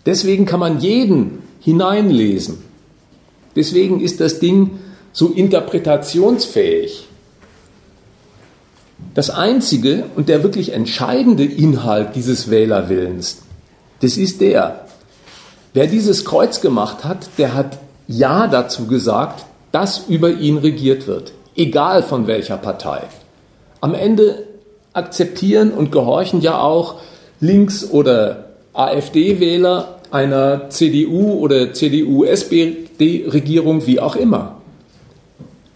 Deswegen 0.07 0.45
kann 0.45 0.61
man 0.61 0.81
jeden 0.81 1.43
hineinlesen. 1.61 2.68
Deswegen 3.57 4.01
ist 4.01 4.21
das 4.21 4.39
Ding 4.39 4.79
so 5.13 5.29
interpretationsfähig. 5.29 7.09
Das 9.15 9.31
einzige 9.31 10.05
und 10.17 10.29
der 10.29 10.43
wirklich 10.43 10.73
entscheidende 10.73 11.45
Inhalt 11.45 12.15
dieses 12.15 12.51
Wählerwillens, 12.51 13.43
das 14.01 14.17
ist 14.17 14.41
der, 14.41 14.87
wer 15.73 15.87
dieses 15.87 16.25
Kreuz 16.25 16.61
gemacht 16.61 17.05
hat, 17.05 17.29
der 17.39 17.55
hat 17.55 17.79
Ja 18.07 18.47
dazu 18.47 18.87
gesagt, 18.87 19.45
dass 19.73 20.05
über 20.09 20.31
ihn 20.31 20.57
regiert 20.59 21.07
wird, 21.07 21.33
egal 21.57 22.03
von 22.03 22.27
welcher 22.27 22.57
Partei. 22.57 23.03
Am 23.81 23.95
Ende 23.95 24.45
akzeptieren 24.93 25.73
und 25.73 25.93
gehorchen 25.93 26.41
ja 26.41 26.61
auch 26.61 26.97
Links- 27.41 27.91
oder 27.91 28.51
AfD-Wähler 28.73 29.98
einer 30.13 30.71
CDU 30.71 31.35
oder 31.35 31.73
CDU-SPD-Regierung, 31.73 33.87
wie 33.87 34.01
auch 34.01 34.17
immer. 34.17 34.57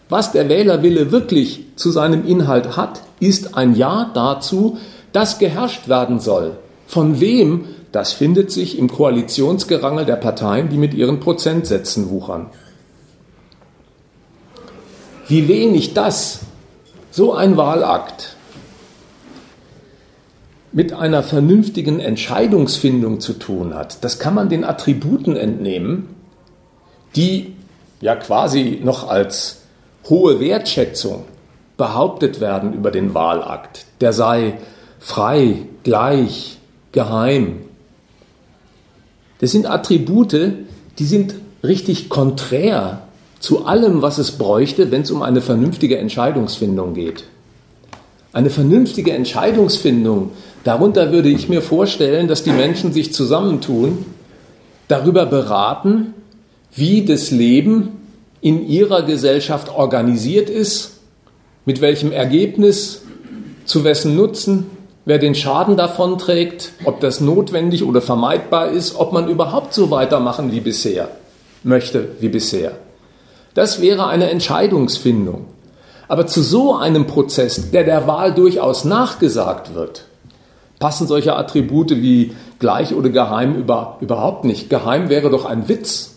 Was 0.09 0.33
der 0.33 0.49
Wählerwille 0.49 1.13
wirklich 1.13 1.65
zu 1.77 1.91
seinem 1.91 2.27
Inhalt 2.27 2.77
hat, 2.77 3.03
ist 3.21 3.57
ein 3.57 3.75
Ja 3.75 4.11
dazu, 4.13 4.79
dass 5.13 5.39
geherrscht 5.39 5.89
werden 5.89 6.21
soll. 6.21 6.57
Von 6.87 7.21
wem, 7.21 7.65
das 7.93 8.13
findet 8.13 8.51
sich 8.51 8.79
im 8.79 8.91
Koalitionsgerangel 8.91 10.05
der 10.05 10.17
Parteien, 10.17 10.69
die 10.69 10.77
mit 10.77 10.95
ihren 10.95 11.21
Prozentsätzen 11.21 12.11
wuchern. 12.11 12.51
Wie 15.29 15.49
wenig 15.49 15.95
das, 15.95 16.41
so 17.11 17.33
ein 17.33 17.57
Wahlakt, 17.57 18.37
mit 20.73 20.93
einer 20.93 21.23
vernünftigen 21.23 22.01
Entscheidungsfindung 22.01 23.21
zu 23.21 23.35
tun 23.35 23.75
hat, 23.75 24.03
das 24.05 24.19
kann 24.19 24.35
man 24.35 24.49
den 24.49 24.65
Attributen 24.65 25.37
entnehmen, 25.37 26.09
die 27.15 27.55
ja 28.01 28.17
quasi 28.17 28.81
noch 28.83 29.09
als 29.09 29.63
hohe 30.09 30.41
Wertschätzung 30.41 31.25
behauptet 31.77 32.41
werden 32.41 32.73
über 32.73 32.91
den 32.91 33.15
Wahlakt. 33.15 33.87
Der 34.01 34.13
sei 34.13 34.55
frei, 34.99 35.67
gleich, 35.83 36.59
geheim. 36.93 37.61
Das 39.41 39.51
sind 39.51 39.67
Attribute, 39.67 40.55
die 40.99 41.05
sind 41.05 41.35
richtig 41.65 42.09
konträr 42.09 43.03
zu 43.41 43.67
allem, 43.67 44.03
was 44.03 44.19
es 44.19 44.33
bräuchte, 44.33 44.91
wenn 44.91 45.03
es 45.03 45.11
um 45.11 45.23
eine 45.23 45.41
vernünftige 45.41 45.99
Entscheidungsfindung 45.99 46.95
geht. 46.95 47.25
Eine 48.33 48.51
vernünftige 48.51 49.13
Entscheidungsfindung 49.13 50.31
Darunter 50.65 51.11
würde 51.11 51.29
ich 51.29 51.49
mir 51.49 51.61
vorstellen, 51.61 52.29
dass 52.29 52.45
die 52.45 52.53
Menschen 52.53 52.93
sich 52.93 53.13
zusammentun, 53.13 54.05
darüber 54.89 55.27
beraten, 55.27 56.15
wie 56.75 57.05
das 57.05 57.31
Leben 57.31 58.01
in 58.41 58.67
ihrer 58.67 59.03
Gesellschaft 59.03 59.75
organisiert 59.75 60.51
ist, 60.51 61.01
mit 61.65 61.81
welchem 61.81 62.13
Ergebnis, 62.13 63.03
zu 63.65 63.85
wessen 63.85 64.17
Nutzen, 64.17 64.67
wer 65.05 65.19
den 65.19 65.35
Schaden 65.35 65.77
davon 65.77 66.19
trägt, 66.19 66.73
ob 66.85 67.01
das 67.01 67.21
notwendig 67.21 67.85
oder 67.85 68.01
vermeidbar 68.01 68.71
ist, 68.71 68.97
ob 68.97 69.13
man 69.13 69.29
überhaupt 69.29 69.73
so 69.73 69.91
weitermachen 69.91 70.53
wie 70.53 70.61
bisher 70.61 71.09
möchte 71.63 72.09
wie 72.19 72.29
bisher. 72.29 72.73
Das 73.55 73.81
wäre 73.81 74.09
eine 74.09 74.31
Entscheidungsfindung. 74.31 75.47
Aber 76.13 76.27
zu 76.27 76.43
so 76.43 76.75
einem 76.75 77.07
Prozess, 77.07 77.71
der 77.71 77.85
der 77.85 78.07
Wahl 78.07 78.35
durchaus 78.35 78.85
nachgesagt 78.85 79.75
wird, 79.75 80.05
passen 80.79 81.07
solche 81.07 81.35
Attribute 81.35 82.03
wie 82.03 82.33
gleich 82.59 82.95
oder 82.95 83.09
geheim 83.09 83.55
über, 83.55 83.97
überhaupt 84.03 84.45
nicht. 84.45 84.69
Geheim 84.69 85.09
wäre 85.09 85.31
doch 85.31 85.47
ein 85.47 85.71
Witz. 85.71 86.17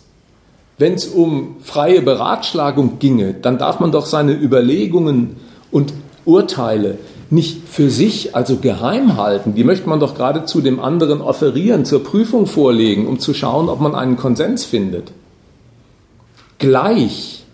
Wenn 0.76 0.92
es 0.92 1.06
um 1.06 1.56
freie 1.62 2.02
Beratschlagung 2.02 2.98
ginge, 2.98 3.32
dann 3.40 3.56
darf 3.56 3.80
man 3.80 3.90
doch 3.90 4.04
seine 4.04 4.34
Überlegungen 4.34 5.36
und 5.70 5.94
Urteile 6.26 6.98
nicht 7.30 7.66
für 7.66 7.88
sich, 7.88 8.36
also 8.36 8.56
geheim 8.56 9.16
halten. 9.16 9.54
Die 9.54 9.64
möchte 9.64 9.88
man 9.88 9.98
doch 9.98 10.14
geradezu 10.14 10.60
dem 10.60 10.78
anderen 10.78 11.22
offerieren, 11.22 11.86
zur 11.86 12.04
Prüfung 12.04 12.44
vorlegen, 12.44 13.06
um 13.06 13.18
zu 13.18 13.32
schauen, 13.32 13.70
ob 13.70 13.80
man 13.80 13.94
einen 13.94 14.18
Konsens 14.18 14.66
findet. 14.66 15.12
Gleich 16.58 17.44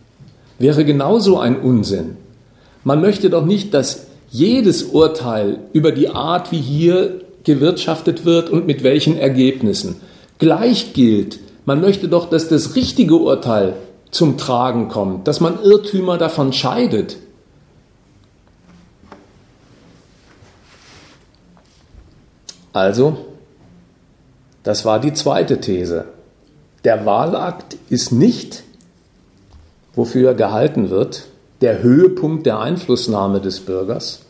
wäre 0.59 0.85
genauso 0.85 1.39
ein 1.39 1.61
Unsinn. 1.61 2.17
Man 2.85 3.01
möchte 3.01 3.31
doch 3.31 3.45
nicht, 3.45 3.75
dass 3.75 4.07
jedes 4.31 4.83
Urteil 4.83 5.61
über 5.73 5.93
die 5.93 6.09
Art, 6.09 6.53
wie 6.53 6.61
hier 6.61 7.21
gewirtschaftet 7.45 8.25
wird 8.25 8.51
und 8.51 8.67
mit 8.67 8.83
welchen 8.83 9.19
Ergebnissen 9.19 10.01
gleich 10.39 10.93
gilt. 10.93 11.39
Man 11.65 11.81
möchte 11.81 12.09
doch, 12.09 12.29
dass 12.29 12.49
das 12.49 12.75
richtige 12.75 13.17
Urteil 13.17 13.75
zum 14.11 14.37
Tragen 14.37 14.89
kommt, 14.89 15.29
dass 15.29 15.41
man 15.41 15.63
Irrtümer 15.63 16.19
davon 16.19 16.53
scheidet. 16.53 17.17
Also, 22.73 23.19
das 24.63 24.85
war 24.85 24.99
die 24.99 25.13
zweite 25.13 25.61
These. 25.61 26.07
Der 26.85 27.05
Wahlakt 27.05 27.77
ist 27.91 28.13
nicht, 28.13 28.65
wofür 29.95 30.31
er 30.31 30.35
gehalten 30.35 30.91
wird, 30.91 31.27
der 31.63 31.83
Höhepunkt 31.83 32.45
der 32.45 32.59
Einflussnahme 32.59 33.41
des 33.41 33.61
Bürgers, 33.61 34.25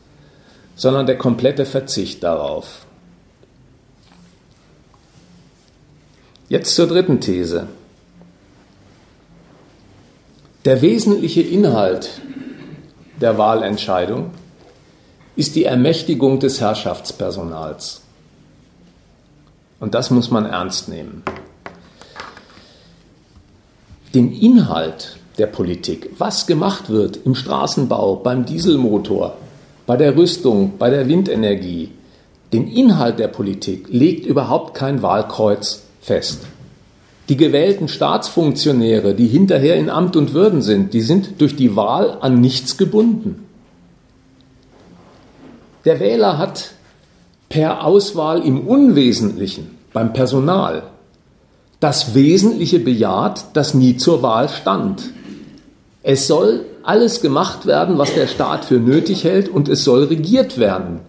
sondern 0.77 1.07
der 1.07 1.17
komplette 1.17 1.65
Verzicht 1.65 2.23
darauf. 2.23 2.87
Jetzt 6.49 6.75
zur 6.75 6.87
dritten 6.87 7.21
These. 7.21 7.67
Der 10.67 10.83
wesentliche 10.83 11.41
Inhalt 11.41 12.21
der 13.21 13.39
Wahlentscheidung 13.39 14.31
ist 15.35 15.57
die 15.57 15.65
Ermächtigung 15.65 16.39
des 16.39 16.61
Herrschaftspersonals. 16.61 18.03
Und 19.81 19.95
das 19.95 20.11
muss 20.11 20.31
man 20.31 20.45
ernst 20.45 20.89
nehmen. 20.89 21.23
Den 24.15 24.31
Inhalt 24.31 25.17
der 25.39 25.47
Politik, 25.47 26.11
was 26.19 26.47
gemacht 26.47 26.91
wird 26.91 27.19
im 27.25 27.35
Straßenbau, 27.35 28.17
beim 28.17 28.45
Dieselmotor, 28.45 29.37
bei 29.87 29.97
der 29.97 30.17
Rüstung, 30.17 30.75
bei 30.79 30.91
der 30.91 31.09
Windenergie, 31.09 31.91
den 32.53 32.69
Inhalt 32.69 33.19
der 33.19 33.29
Politik 33.29 33.87
legt 33.89 34.27
überhaupt 34.27 34.75
kein 34.75 35.03
Wahlkreuz 35.03 35.85
fest. 36.01 36.43
Die 37.29 37.37
gewählten 37.37 37.89
Staatsfunktionäre, 37.89 39.15
die 39.15 39.27
hinterher 39.27 39.77
in 39.77 39.89
Amt 39.89 40.17
und 40.17 40.35
Würden 40.35 40.61
sind, 40.61 40.93
die 40.93 41.01
sind 41.01 41.41
durch 41.41 41.57
die 41.57 41.77
Wahl 41.77 42.19
an 42.21 42.41
nichts 42.41 42.77
gebunden. 42.77 43.47
Der 45.85 45.99
Wähler 45.99 46.37
hat 46.37 46.73
per 47.49 47.85
Auswahl 47.85 48.43
im 48.43 48.67
Unwesentlichen 48.67 49.79
beim 49.93 50.13
Personal 50.13 50.85
das 51.83 52.15
Wesentliche 52.15 52.79
bejaht, 52.79 53.47
das 53.55 53.75
nie 53.75 53.97
zur 53.97 54.23
Wahl 54.23 54.49
stand. 54.49 55.11
Es 56.03 56.27
soll 56.27 56.65
alles 56.83 57.21
gemacht 57.21 57.67
werden, 57.67 57.99
was 57.99 58.15
der 58.15 58.27
Staat 58.27 58.65
für 58.65 58.79
nötig 58.79 59.25
hält 59.25 59.49
und 59.49 59.69
es 59.69 59.85
soll 59.85 60.05
regiert 60.05 60.59
werden 60.59 61.01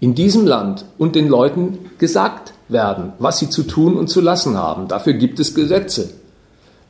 in 0.00 0.14
diesem 0.14 0.46
Land 0.46 0.86
und 0.98 1.14
den 1.14 1.28
Leuten 1.28 1.78
gesagt 1.98 2.54
werden, 2.68 3.12
was 3.18 3.38
sie 3.38 3.50
zu 3.50 3.62
tun 3.62 3.96
und 3.96 4.08
zu 4.08 4.20
lassen 4.20 4.56
haben. 4.56 4.88
Dafür 4.88 5.12
gibt 5.12 5.38
es 5.38 5.54
Gesetze. 5.54 6.10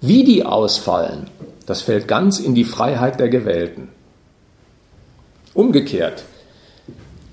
Wie 0.00 0.24
die 0.24 0.46
ausfallen, 0.46 1.26
das 1.66 1.82
fällt 1.82 2.08
ganz 2.08 2.38
in 2.38 2.54
die 2.54 2.64
Freiheit 2.64 3.20
der 3.20 3.28
Gewählten. 3.28 3.88
Umgekehrt, 5.52 6.24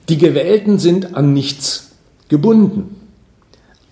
Die 0.10 0.18
Gewählten 0.18 0.80
sind 0.80 1.16
an 1.16 1.34
nichts 1.34 1.92
gebunden. 2.30 2.96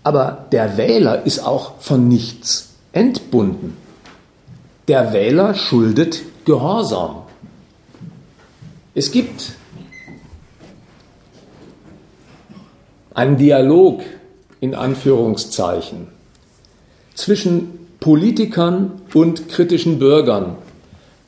Aber 0.03 0.45
der 0.51 0.77
Wähler 0.77 1.25
ist 1.25 1.39
auch 1.39 1.73
von 1.79 2.07
nichts 2.07 2.69
entbunden. 2.93 3.75
Der 4.87 5.13
Wähler 5.13 5.55
schuldet 5.55 6.21
Gehorsam. 6.45 7.23
Es 8.93 9.11
gibt 9.11 9.53
einen 13.15 13.37
Dialog 13.37 14.03
in 14.61 14.75
Anführungszeichen 14.75 16.07
zwischen 17.15 17.87
Politikern 17.99 19.01
und 19.15 19.49
kritischen 19.49 19.97
Bürgern. 19.97 20.55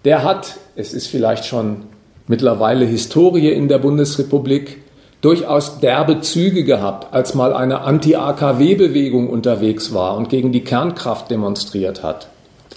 Der 0.05 0.23
hat, 0.23 0.57
es 0.75 0.93
ist 0.93 1.07
vielleicht 1.07 1.45
schon 1.45 1.85
mittlerweile 2.27 2.85
Historie 2.85 3.51
in 3.51 3.67
der 3.67 3.79
Bundesrepublik, 3.79 4.83
durchaus 5.21 5.79
derbe 5.79 6.21
Züge 6.21 6.63
gehabt, 6.63 7.11
als 7.11 7.33
mal 7.33 7.53
eine 7.53 7.81
Anti-AKW-Bewegung 7.81 9.29
unterwegs 9.29 9.95
war 9.95 10.15
und 10.15 10.29
gegen 10.29 10.51
die 10.51 10.63
Kernkraft 10.63 11.31
demonstriert 11.31 12.03
hat. 12.03 12.27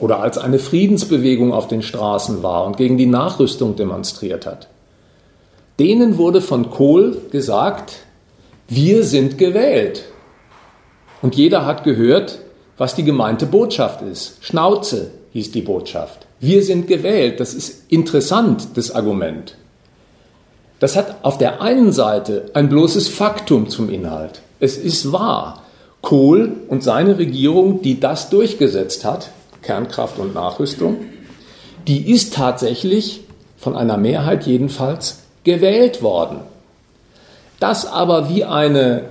Oder 0.01 0.21
als 0.21 0.39
eine 0.39 0.59
Friedensbewegung 0.59 1.53
auf 1.53 1.69
den 1.69 1.83
Straßen 1.83 2.43
war 2.43 2.67
und 2.67 2.77
gegen 2.77 2.97
die 2.99 3.07
Nachrüstung 3.07 3.77
demonstriert 3.77 4.47
hat. 4.47 4.69
Denen 5.79 6.19
wurde 6.19 6.41
von 6.41 6.71
Kohl 6.71 7.17
gesagt, 7.31 8.01
wir 8.69 9.05
sind 9.05 9.39
gewählt. 9.39 10.05
Und 11.23 11.37
jeder 11.37 11.67
hat 11.67 11.85
gehört, 11.85 12.39
was 12.79 12.95
die 12.95 13.05
gemeinte 13.05 13.47
Botschaft 13.47 14.01
ist. 14.03 14.39
Schnauze 14.41 15.11
hieß 15.33 15.53
die 15.53 15.63
Botschaft. 15.63 16.27
Wir 16.41 16.63
sind 16.63 16.87
gewählt. 16.87 17.41
Das 17.41 17.53
ist 17.53 17.91
interessant, 17.93 18.69
das 18.75 18.91
Argument. 18.91 19.57
Das 20.79 20.97
hat 20.97 21.17
auf 21.23 21.37
der 21.37 21.61
einen 21.61 21.93
Seite 21.93 22.51
ein 22.55 22.71
bloßes 22.71 23.09
Faktum 23.09 23.69
zum 23.69 23.91
Inhalt. 23.91 24.41
Es 24.61 24.79
ist 24.79 25.13
wahr. 25.13 25.63
Kohl 26.01 26.53
und 26.69 26.83
seine 26.83 27.19
Regierung, 27.19 27.83
die 27.83 28.01
das 28.01 28.31
durchgesetzt 28.31 29.05
hat, 29.05 29.31
Kernkraft 29.63 30.19
und 30.19 30.35
Nachrüstung, 30.35 30.97
die 31.87 32.11
ist 32.11 32.35
tatsächlich 32.35 33.21
von 33.57 33.77
einer 33.77 33.97
Mehrheit 33.97 34.47
jedenfalls 34.47 35.21
gewählt 35.45 36.03
worden. 36.03 36.41
Das 37.59 37.87
aber 37.87 38.29
wie, 38.29 38.45
eine, 38.45 39.05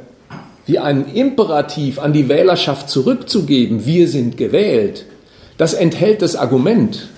wie 0.65 0.79
einen 0.79 1.13
Imperativ 1.13 1.99
an 1.99 2.13
die 2.13 2.29
Wählerschaft 2.29 2.89
zurückzugeben, 2.89 3.85
wir 3.85 4.07
sind 4.07 4.37
gewählt, 4.37 5.05
das 5.57 5.73
enthält 5.73 6.21
das 6.21 6.35
Argument, 6.35 7.09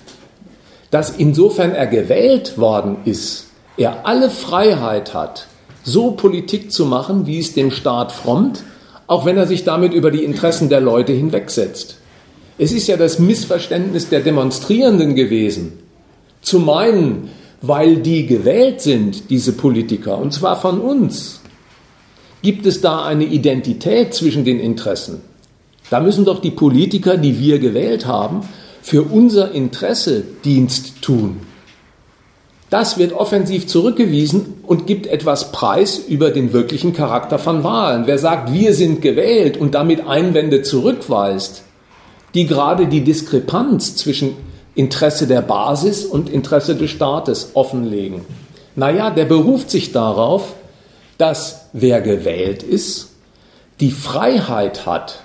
dass 0.90 1.12
insofern 1.12 1.72
er 1.72 1.88
gewählt 1.88 2.58
worden 2.58 2.98
ist, 3.06 3.48
er 3.78 4.06
alle 4.06 4.30
Freiheit 4.30 5.14
hat, 5.14 5.48
so 5.84 6.12
Politik 6.12 6.72
zu 6.72 6.86
machen, 6.86 7.26
wie 7.28 7.40
es 7.40 7.54
dem 7.54 7.72
Staat 7.72 8.12
frommt, 8.12 8.64
auch 9.08 9.26
wenn 9.26 9.38
er 9.38 9.48
sich 9.48 9.64
damit 9.64 9.94
über 9.94 10.12
die 10.12 10.24
Interessen 10.24 10.70
der 10.70 10.82
Leute 10.82 11.14
hinwegsetzt. 11.14 11.98
Es 12.62 12.72
ist 12.72 12.86
ja 12.86 12.96
das 12.96 13.18
Missverständnis 13.18 14.10
der 14.10 14.20
Demonstrierenden 14.20 15.16
gewesen, 15.16 15.80
zu 16.44 16.60
meinen, 16.60 17.30
weil 17.64 17.98
die 17.98 18.28
gewählt 18.28 18.82
sind, 18.82 19.32
diese 19.32 19.54
Politiker, 19.54 20.20
und 20.20 20.32
zwar 20.32 20.62
von 20.62 20.80
uns, 20.80 21.42
gibt 22.44 22.68
es 22.68 22.80
da 22.80 23.04
eine 23.04 23.24
Identität 23.24 24.14
zwischen 24.14 24.46
den 24.46 24.60
Interessen. 24.60 25.22
Da 25.90 26.02
müssen 26.02 26.24
doch 26.24 26.40
die 26.40 26.52
Politiker, 26.52 27.18
die 27.18 27.40
wir 27.40 27.58
gewählt 27.58 28.06
haben, 28.06 28.42
für 28.84 29.02
unser 29.02 29.54
Interesse 29.54 30.24
Dienst 30.46 31.02
tun. 31.02 31.38
Das 32.70 33.00
wird 33.00 33.14
offensiv 33.14 33.66
zurückgewiesen 33.66 34.54
und 34.62 34.86
gibt 34.86 35.08
etwas 35.08 35.52
Preis 35.52 35.98
über 35.98 36.30
den 36.30 36.54
wirklichen 36.54 36.94
Charakter 36.94 37.40
von 37.40 37.64
Wahlen. 37.64 38.04
Wer 38.06 38.20
sagt, 38.20 38.54
wir 38.54 38.76
sind 38.76 39.02
gewählt 39.02 39.58
und 39.58 39.74
damit 39.74 40.06
Einwände 40.06 40.62
zurückweist, 40.62 41.64
die 42.34 42.46
gerade 42.46 42.88
die 42.88 43.04
Diskrepanz 43.04 43.96
zwischen 43.96 44.36
Interesse 44.76 45.28
der 45.28 45.42
Basis 45.42 46.06
und 46.06 46.30
Interesse 46.30 46.76
des 46.76 46.92
Staates 46.92 47.52
offenlegen. 47.56 48.26
Naja, 48.76 49.10
der 49.10 49.26
beruft 49.26 49.70
sich 49.70 49.92
darauf, 49.92 50.54
dass 51.18 51.68
wer 51.74 52.02
gewählt 52.02 52.64
ist, 52.64 53.10
die 53.80 53.92
Freiheit 53.92 54.86
hat, 54.86 55.24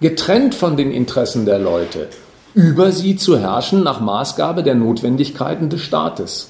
getrennt 0.00 0.54
von 0.54 0.76
den 0.76 0.90
Interessen 0.90 1.46
der 1.46 1.58
Leute, 1.58 2.08
über 2.54 2.90
sie 2.90 3.16
zu 3.16 3.38
herrschen 3.38 3.82
nach 3.82 4.00
Maßgabe 4.00 4.62
der 4.62 4.74
Notwendigkeiten 4.74 5.68
des 5.68 5.80
Staates. 5.80 6.48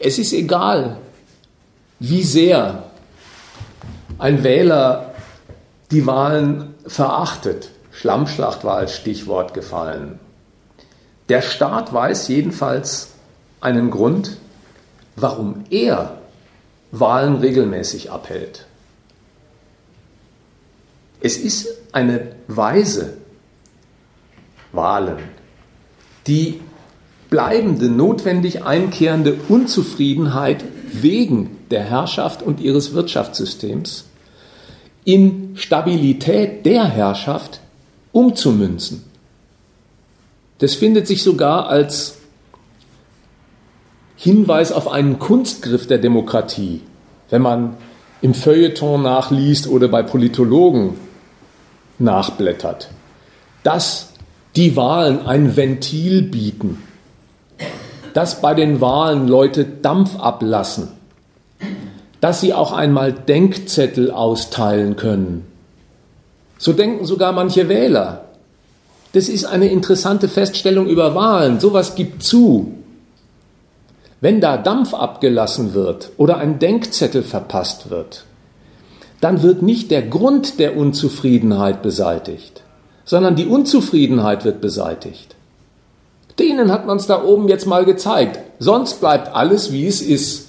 Es 0.00 0.18
ist 0.18 0.32
egal, 0.32 0.96
wie 2.00 2.24
sehr 2.24 2.82
ein 4.18 4.42
Wähler 4.42 5.13
die 5.90 6.06
Wahlen 6.06 6.74
verachtet. 6.86 7.70
Schlammschlacht 7.92 8.64
war 8.64 8.76
als 8.76 8.94
Stichwort 8.94 9.54
gefallen. 9.54 10.18
Der 11.28 11.42
Staat 11.42 11.92
weiß 11.92 12.28
jedenfalls 12.28 13.12
einen 13.60 13.90
Grund, 13.90 14.36
warum 15.16 15.64
er 15.70 16.18
Wahlen 16.90 17.36
regelmäßig 17.36 18.10
abhält. 18.10 18.66
Es 21.20 21.36
ist 21.36 21.68
eine 21.92 22.32
Weise, 22.48 23.16
Wahlen, 24.72 25.18
die 26.26 26.60
bleibende, 27.30 27.88
notwendig 27.88 28.64
einkehrende 28.64 29.34
Unzufriedenheit 29.48 30.64
wegen 30.92 31.56
der 31.70 31.82
Herrschaft 31.82 32.42
und 32.42 32.60
ihres 32.60 32.92
Wirtschaftssystems 32.92 34.04
in 35.04 35.52
Stabilität 35.56 36.64
der 36.66 36.84
Herrschaft 36.84 37.60
umzumünzen. 38.12 39.04
Das 40.58 40.74
findet 40.74 41.06
sich 41.06 41.22
sogar 41.22 41.68
als 41.68 42.18
Hinweis 44.16 44.72
auf 44.72 44.88
einen 44.88 45.18
Kunstgriff 45.18 45.86
der 45.86 45.98
Demokratie, 45.98 46.80
wenn 47.30 47.42
man 47.42 47.76
im 48.22 48.32
Feuilleton 48.32 49.02
nachliest 49.02 49.66
oder 49.66 49.88
bei 49.88 50.02
Politologen 50.02 50.94
nachblättert, 51.98 52.88
dass 53.62 54.12
die 54.56 54.76
Wahlen 54.76 55.26
ein 55.26 55.56
Ventil 55.56 56.22
bieten 56.22 56.78
dass 58.14 58.40
bei 58.40 58.54
den 58.54 58.80
Wahlen 58.80 59.28
Leute 59.28 59.64
Dampf 59.64 60.18
ablassen, 60.18 60.88
dass 62.24 62.40
sie 62.40 62.54
auch 62.54 62.72
einmal 62.72 63.12
Denkzettel 63.12 64.10
austeilen 64.10 64.96
können. 64.96 65.44
So 66.56 66.72
denken 66.72 67.04
sogar 67.04 67.32
manche 67.32 67.68
Wähler. 67.68 68.24
Das 69.12 69.28
ist 69.28 69.44
eine 69.44 69.68
interessante 69.68 70.28
Feststellung 70.28 70.86
über 70.86 71.14
Wahlen. 71.14 71.60
Sowas 71.60 71.96
gibt 71.96 72.22
zu. 72.22 72.72
Wenn 74.22 74.40
da 74.40 74.56
Dampf 74.56 74.94
abgelassen 74.94 75.74
wird 75.74 76.12
oder 76.16 76.38
ein 76.38 76.58
Denkzettel 76.58 77.22
verpasst 77.22 77.90
wird, 77.90 78.24
dann 79.20 79.42
wird 79.42 79.60
nicht 79.60 79.90
der 79.90 80.00
Grund 80.00 80.58
der 80.58 80.78
Unzufriedenheit 80.78 81.82
beseitigt, 81.82 82.62
sondern 83.04 83.36
die 83.36 83.48
Unzufriedenheit 83.48 84.46
wird 84.46 84.62
beseitigt. 84.62 85.36
Denen 86.38 86.72
hat 86.72 86.86
man 86.86 86.96
es 86.96 87.06
da 87.06 87.22
oben 87.22 87.48
jetzt 87.48 87.66
mal 87.66 87.84
gezeigt. 87.84 88.40
Sonst 88.58 89.00
bleibt 89.00 89.36
alles, 89.36 89.72
wie 89.72 89.86
es 89.86 90.00
ist. 90.00 90.43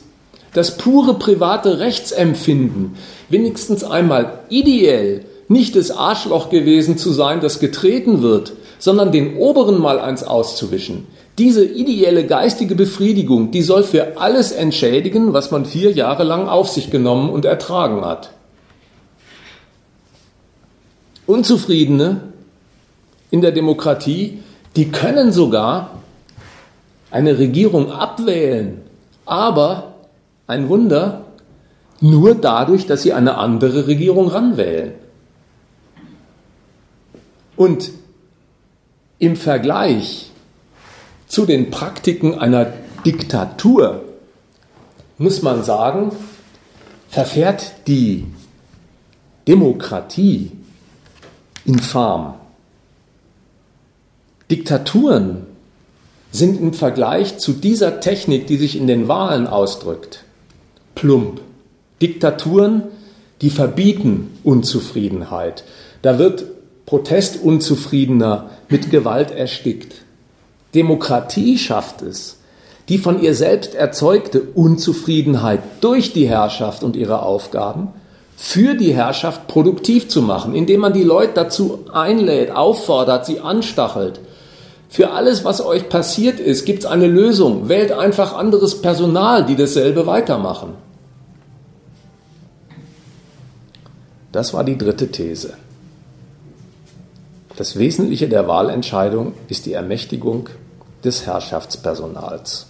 Das 0.56 0.78
pure 0.78 1.15
private 1.15 1.80
Rechtsempfinden, 1.80 2.96
wenigstens 3.28 3.84
einmal 3.84 4.39
ideell, 4.50 5.26
nicht 5.50 5.76
das 5.76 5.91
Arschloch 5.91 6.50
gewesen 6.50 6.98
zu 6.98 7.12
sein, 7.12 7.41
das 7.41 7.60
getreten 7.60 8.22
wird, 8.22 8.54
sondern 8.80 9.12
den 9.12 9.36
oberen 9.36 9.80
mal 9.80 10.00
eins 10.00 10.24
auszuwischen. 10.24 11.08
Diese 11.38 11.65
ideelle 11.65 12.26
geistige 12.26 12.74
Befriedigung, 12.74 13.52
die 13.52 13.62
soll 13.62 13.84
für 13.84 14.18
alles 14.18 14.54
entschädigen, 14.54 15.34
was 15.34 15.52
man 15.52 15.65
vier 15.65 15.91
Jahre 15.91 16.24
lang 16.24 16.48
auf 16.48 16.70
sich 16.70 16.89
genommen 16.89 17.30
und 17.30 17.44
ertragen 17.44 18.06
hat. 18.06 18.32
Unzufriedene 21.28 22.22
in 23.30 23.41
der 23.41 23.52
Demokratie 23.52 24.39
die 24.76 24.91
können 24.91 25.32
sogar 25.32 25.91
eine 27.12 27.38
Regierung 27.39 27.91
abwählen, 27.91 28.82
aber 29.26 29.95
ein 30.48 30.70
Wunder, 30.70 31.26
nur 32.02 32.36
dadurch, 32.36 32.88
dass 32.88 33.04
sie 33.04 33.14
eine 33.14 33.38
andere 33.38 33.88
Regierung 33.88 34.28
ranwählen. 34.28 34.94
Und 37.56 37.92
im 39.18 39.36
Vergleich 39.36 40.32
zu 41.28 41.46
den 41.46 41.72
Praktiken 41.72 42.38
einer 42.38 42.74
Diktatur 43.06 44.04
muss 45.18 45.42
man 45.42 45.64
sagen, 45.64 46.12
verfährt 47.10 47.88
die 47.88 48.26
Demokratie 49.48 50.52
infam. 51.66 52.36
Diktaturen 54.52 55.46
sind 56.32 56.60
im 56.60 56.74
Vergleich 56.74 57.38
zu 57.38 57.54
dieser 57.54 58.00
Technik, 58.00 58.48
die 58.48 58.58
sich 58.58 58.76
in 58.76 58.88
den 58.88 59.08
Wahlen 59.08 59.48
ausdrückt, 59.48 60.26
plump. 60.96 61.42
Diktaturen, 62.02 62.84
die 63.42 63.50
verbieten 63.50 64.38
Unzufriedenheit. 64.44 65.64
Da 66.02 66.20
wird 66.20 66.46
Protestunzufriedener 66.86 68.50
mit 68.70 68.92
Gewalt 68.92 69.32
erstickt. 69.32 69.96
Demokratie 70.74 71.58
schafft 71.58 72.02
es, 72.02 72.40
die 72.90 72.98
von 72.98 73.22
ihr 73.22 73.34
selbst 73.34 73.76
erzeugte 73.76 74.42
Unzufriedenheit 74.42 75.62
durch 75.82 76.14
die 76.14 76.28
Herrschaft 76.28 76.84
und 76.84 76.96
ihre 76.96 77.24
Aufgaben 77.24 77.90
für 78.38 78.76
die 78.76 78.94
Herrschaft 78.94 79.48
produktiv 79.48 80.10
zu 80.10 80.22
machen, 80.22 80.54
indem 80.54 80.82
man 80.82 80.94
die 80.94 81.04
Leute 81.04 81.34
dazu 81.34 81.86
einlädt, 81.92 82.52
auffordert, 82.52 83.26
sie 83.26 83.40
anstachelt. 83.40 84.20
Für 84.89 85.12
alles, 85.12 85.43
was 85.43 85.62
euch 85.62 85.89
passiert 85.89 86.39
ist, 86.39 86.65
gibt 86.65 86.80
es 86.80 86.86
eine 86.86 87.08
Lösung. 87.08 87.67
Wählt 87.69 87.91
einfach 87.91 88.34
anderes 88.34 88.82
Personal, 88.82 89.45
die 89.45 89.56
dasselbe 89.56 90.06
weitermachen. 90.06 90.74
Das 94.32 94.54
war 94.54 94.63
die 94.63 94.78
dritte 94.78 95.12
These. 95.12 95.54
Das 97.56 97.78
Wesentliche 97.78 98.28
der 98.28 98.48
Wahlentscheidung 98.48 99.34
ist 99.48 99.65
die 99.65 99.74
Ermächtigung 99.74 100.50
des 101.04 101.26
Herrschaftspersonals. 101.26 102.67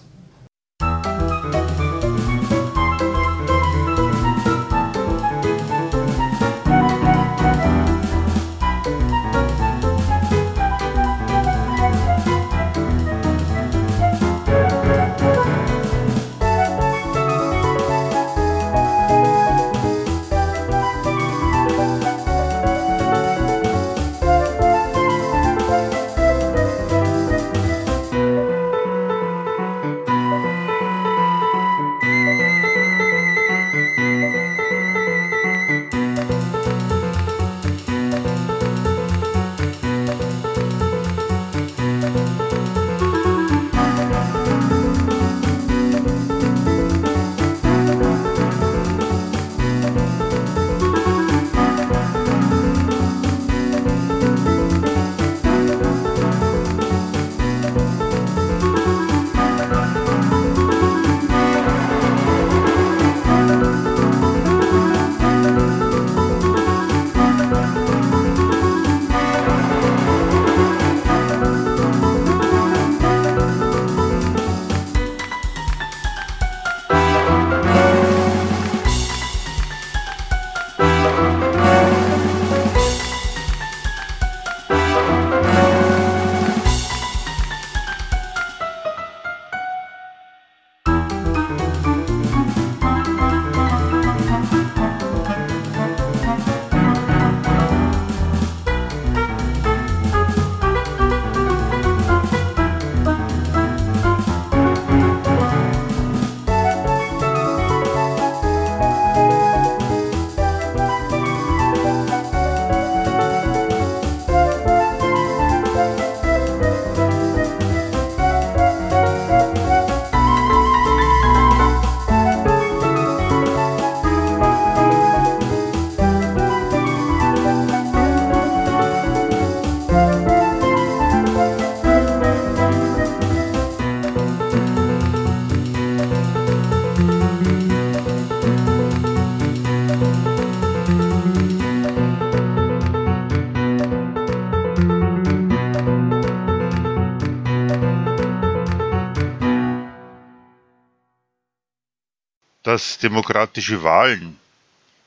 Dass 152.66 152.98
demokratische 152.98 153.84
Wahlen 153.84 154.40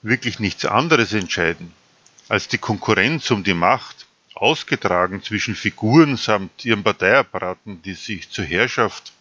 wirklich 0.03 0.39
nichts 0.39 0.65
anderes 0.65 1.13
entscheiden 1.13 1.73
als 2.29 2.47
die 2.47 2.59
Konkurrenz 2.59 3.31
um 3.33 3.43
die 3.43 3.55
Macht, 3.55 4.07
ausgetragen 4.35 5.25
zwischen 5.25 5.57
Figuren 5.57 6.17
samt 6.17 6.65
ihren 6.65 6.85
Parteiapparaten, 6.85 7.83
die 7.83 7.95
sich 7.95 8.31
zur 8.31 8.45
Herrschaft 8.45 9.13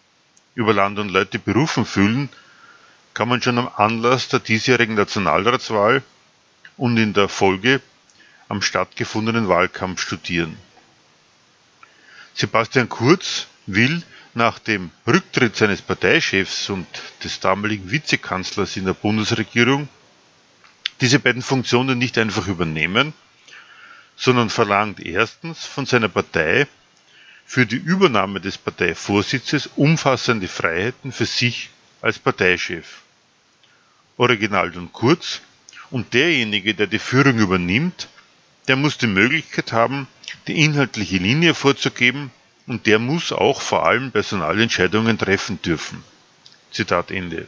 über 0.53 0.71
Land 0.73 0.99
und 0.99 1.09
Leute 1.09 1.39
berufen 1.39 1.85
fühlen, 1.85 2.29
kann 3.15 3.27
man 3.27 3.41
schon 3.41 3.57
am 3.57 3.71
Anlass 3.75 4.27
der 4.27 4.39
diesjährigen 4.39 4.95
Nationalratswahl 4.95 6.03
und 6.75 6.97
in 6.97 7.13
der 7.13 7.29
Folge 7.29 7.81
am 8.49 8.61
stattgefundenen 8.61 9.47
Wahlkampf 9.47 9.99
studieren. 9.99 10.57
Sebastian 12.35 12.87
Kurz 12.87 13.47
will 13.65 14.03
nach 14.37 14.59
dem 14.59 14.91
Rücktritt 15.05 15.55
seines 15.55 15.81
Parteichefs 15.81 16.69
und 16.69 16.87
des 17.23 17.39
damaligen 17.39 17.91
Vizekanzlers 17.91 18.77
in 18.77 18.85
der 18.85 18.93
Bundesregierung 18.93 19.89
diese 21.01 21.19
beiden 21.19 21.41
Funktionen 21.41 21.97
nicht 21.97 22.17
einfach 22.17 22.47
übernehmen, 22.47 23.13
sondern 24.15 24.49
verlangt 24.49 24.99
erstens 24.99 25.65
von 25.65 25.85
seiner 25.85 26.07
Partei 26.07 26.67
für 27.45 27.65
die 27.65 27.77
Übernahme 27.77 28.39
des 28.39 28.57
Parteivorsitzes 28.57 29.71
umfassende 29.75 30.47
Freiheiten 30.47 31.11
für 31.11 31.25
sich 31.25 31.69
als 32.01 32.19
Parteichef. 32.19 33.01
Original 34.17 34.75
und 34.77 34.93
kurz, 34.93 35.41
und 35.89 36.13
derjenige, 36.13 36.73
der 36.73 36.87
die 36.87 36.99
Führung 36.99 37.37
übernimmt, 37.39 38.07
der 38.67 38.75
muss 38.75 38.97
die 38.97 39.07
Möglichkeit 39.07 39.71
haben, 39.71 40.07
die 40.47 40.63
inhaltliche 40.63 41.17
Linie 41.17 41.53
vorzugeben 41.53 42.31
und 42.67 42.85
der 42.85 42.99
muss 42.99 43.31
auch 43.31 43.61
vor 43.61 43.85
allem 43.85 44.11
Personalentscheidungen 44.11 45.17
treffen 45.17 45.61
dürfen. 45.61 46.03
Zitat 46.71 47.11
Ende. 47.11 47.47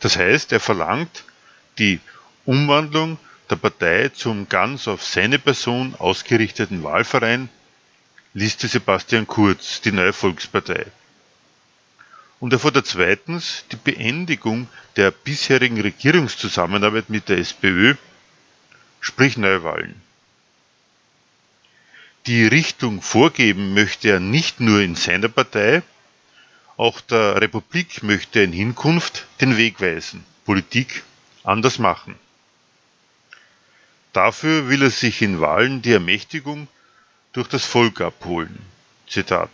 Das 0.00 0.16
heißt, 0.16 0.52
er 0.52 0.60
verlangt 0.60 1.24
die 1.78 2.00
Umwandlung 2.44 3.18
der 3.48 3.56
Partei 3.56 4.08
zum 4.08 4.48
ganz 4.48 4.88
auf 4.88 5.04
seine 5.04 5.38
Person 5.38 5.94
ausgerichteten 5.98 6.82
Wahlverein, 6.82 7.48
Liste 8.34 8.68
Sebastian 8.68 9.26
Kurz, 9.26 9.80
die 9.80 9.92
Neue 9.92 10.12
Volkspartei. 10.12 10.86
Und 12.38 12.52
er 12.52 12.58
fordert 12.58 12.86
zweitens 12.86 13.64
die 13.70 13.76
Beendigung 13.76 14.68
der 14.96 15.10
bisherigen 15.10 15.80
Regierungszusammenarbeit 15.80 17.10
mit 17.10 17.28
der 17.28 17.38
SPÖ, 17.38 17.94
sprich 19.00 19.36
Neuwahlen. 19.36 20.00
Die 22.26 22.46
Richtung 22.46 23.00
vorgeben 23.00 23.72
möchte 23.72 24.10
er 24.10 24.20
nicht 24.20 24.60
nur 24.60 24.80
in 24.80 24.94
seiner 24.94 25.28
Partei, 25.28 25.82
auch 26.76 27.00
der 27.00 27.40
Republik 27.40 28.02
möchte 28.02 28.40
er 28.40 28.44
in 28.44 28.52
Hinkunft 28.52 29.26
den 29.40 29.56
Weg 29.56 29.80
weisen, 29.80 30.24
Politik 30.44 31.02
anders 31.44 31.78
machen. 31.78 32.14
Dafür 34.12 34.68
will 34.68 34.82
er 34.82 34.90
sich 34.90 35.22
in 35.22 35.40
Wahlen 35.40 35.82
die 35.82 35.92
Ermächtigung 35.92 36.68
durch 37.32 37.48
das 37.48 37.64
Volk 37.64 38.00
abholen. 38.00 38.58
Zitat. 39.08 39.50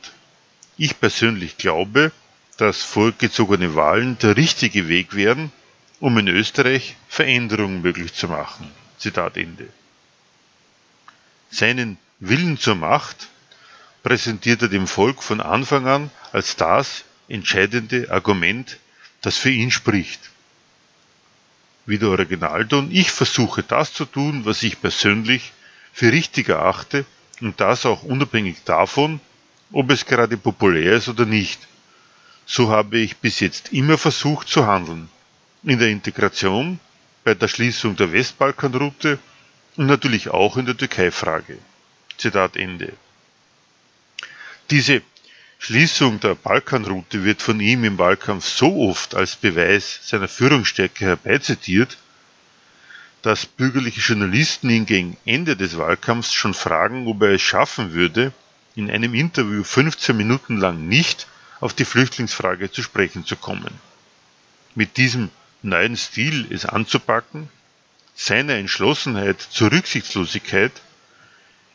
Ich 0.76 0.98
persönlich 0.98 1.58
glaube, 1.58 2.10
dass 2.56 2.82
vorgezogene 2.82 3.74
Wahlen 3.74 4.18
der 4.18 4.36
richtige 4.36 4.88
Weg 4.88 5.14
wären, 5.14 5.52
um 6.00 6.16
in 6.18 6.28
Österreich 6.28 6.96
Veränderungen 7.08 7.82
möglich 7.82 8.14
zu 8.14 8.28
machen. 8.28 8.70
Zitat 8.98 9.36
Ende. 9.36 9.68
Seinen 11.50 11.98
Willen 12.18 12.58
zur 12.58 12.76
Macht 12.76 13.28
präsentiert 14.02 14.62
er 14.62 14.68
dem 14.68 14.86
Volk 14.86 15.22
von 15.22 15.42
Anfang 15.42 15.86
an 15.86 16.10
als 16.32 16.56
das 16.56 17.04
entscheidende 17.28 18.10
Argument, 18.10 18.78
das 19.20 19.36
für 19.36 19.50
ihn 19.50 19.70
spricht. 19.70 20.30
Wie 21.84 21.98
der 21.98 22.08
Originalton, 22.08 22.90
ich 22.90 23.10
versuche 23.10 23.62
das 23.62 23.92
zu 23.92 24.06
tun, 24.06 24.46
was 24.46 24.62
ich 24.62 24.80
persönlich 24.80 25.52
für 25.92 26.10
richtig 26.10 26.48
erachte 26.48 27.04
und 27.40 27.60
das 27.60 27.84
auch 27.84 28.02
unabhängig 28.02 28.64
davon, 28.64 29.20
ob 29.72 29.90
es 29.90 30.06
gerade 30.06 30.38
populär 30.38 30.94
ist 30.94 31.08
oder 31.08 31.26
nicht. 31.26 31.60
So 32.46 32.70
habe 32.70 32.98
ich 32.98 33.18
bis 33.18 33.40
jetzt 33.40 33.72
immer 33.72 33.98
versucht 33.98 34.48
zu 34.48 34.66
handeln. 34.66 35.10
In 35.64 35.78
der 35.78 35.88
Integration, 35.88 36.80
bei 37.24 37.34
der 37.34 37.48
Schließung 37.48 37.96
der 37.96 38.12
Westbalkanroute 38.12 39.18
und 39.76 39.86
natürlich 39.86 40.28
auch 40.30 40.56
in 40.56 40.64
der 40.64 40.76
Türkei-Frage. 40.76 41.58
Zitat 42.16 42.56
Ende. 42.56 42.92
Diese 44.70 45.02
Schließung 45.58 46.20
der 46.20 46.34
Balkanroute 46.34 47.24
wird 47.24 47.42
von 47.42 47.60
ihm 47.60 47.84
im 47.84 47.98
Wahlkampf 47.98 48.46
so 48.46 48.88
oft 48.88 49.14
als 49.14 49.36
Beweis 49.36 50.00
seiner 50.02 50.28
Führungsstärke 50.28 51.04
herbeizitiert, 51.04 51.96
dass 53.22 53.46
bürgerliche 53.46 54.00
Journalisten 54.00 54.70
ihn 54.70 54.86
gegen 54.86 55.16
Ende 55.24 55.56
des 55.56 55.78
Wahlkampfs 55.78 56.32
schon 56.32 56.54
fragen, 56.54 57.06
ob 57.08 57.22
er 57.22 57.30
es 57.30 57.42
schaffen 57.42 57.92
würde, 57.92 58.32
in 58.76 58.90
einem 58.90 59.14
Interview 59.14 59.64
15 59.64 60.16
Minuten 60.16 60.58
lang 60.58 60.86
nicht 60.86 61.26
auf 61.60 61.74
die 61.74 61.84
Flüchtlingsfrage 61.84 62.70
zu 62.70 62.82
sprechen 62.82 63.24
zu 63.24 63.36
kommen. 63.36 63.72
Mit 64.74 64.98
diesem 64.98 65.30
neuen 65.62 65.96
Stil 65.96 66.46
es 66.50 66.66
anzupacken, 66.66 67.48
seiner 68.14 68.54
Entschlossenheit 68.54 69.40
zur 69.40 69.72
Rücksichtslosigkeit, 69.72 70.72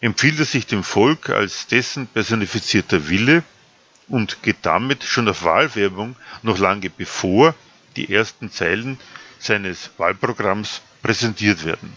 empfiehlt 0.01 0.39
er 0.39 0.45
sich 0.45 0.65
dem 0.65 0.83
Volk 0.83 1.29
als 1.29 1.67
dessen 1.67 2.07
personifizierter 2.07 3.07
Wille 3.07 3.43
und 4.07 4.43
geht 4.43 4.57
damit 4.63 5.03
schon 5.03 5.29
auf 5.29 5.43
Wahlwerbung 5.43 6.15
noch 6.41 6.57
lange 6.57 6.89
bevor 6.89 7.55
die 7.95 8.13
ersten 8.13 8.51
Zeilen 8.51 8.99
seines 9.39 9.91
Wahlprogramms 9.97 10.81
präsentiert 11.01 11.63
werden. 11.63 11.95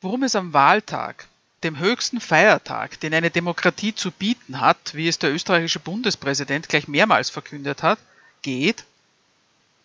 Worum 0.00 0.22
es 0.22 0.36
am 0.36 0.52
Wahltag, 0.52 1.26
dem 1.62 1.78
höchsten 1.78 2.20
Feiertag, 2.20 3.00
den 3.00 3.14
eine 3.14 3.30
Demokratie 3.30 3.94
zu 3.94 4.10
bieten 4.10 4.60
hat, 4.60 4.94
wie 4.94 5.08
es 5.08 5.18
der 5.18 5.32
österreichische 5.32 5.80
Bundespräsident 5.80 6.68
gleich 6.68 6.86
mehrmals 6.86 7.30
verkündet 7.30 7.82
hat, 7.82 7.98
geht, 8.42 8.84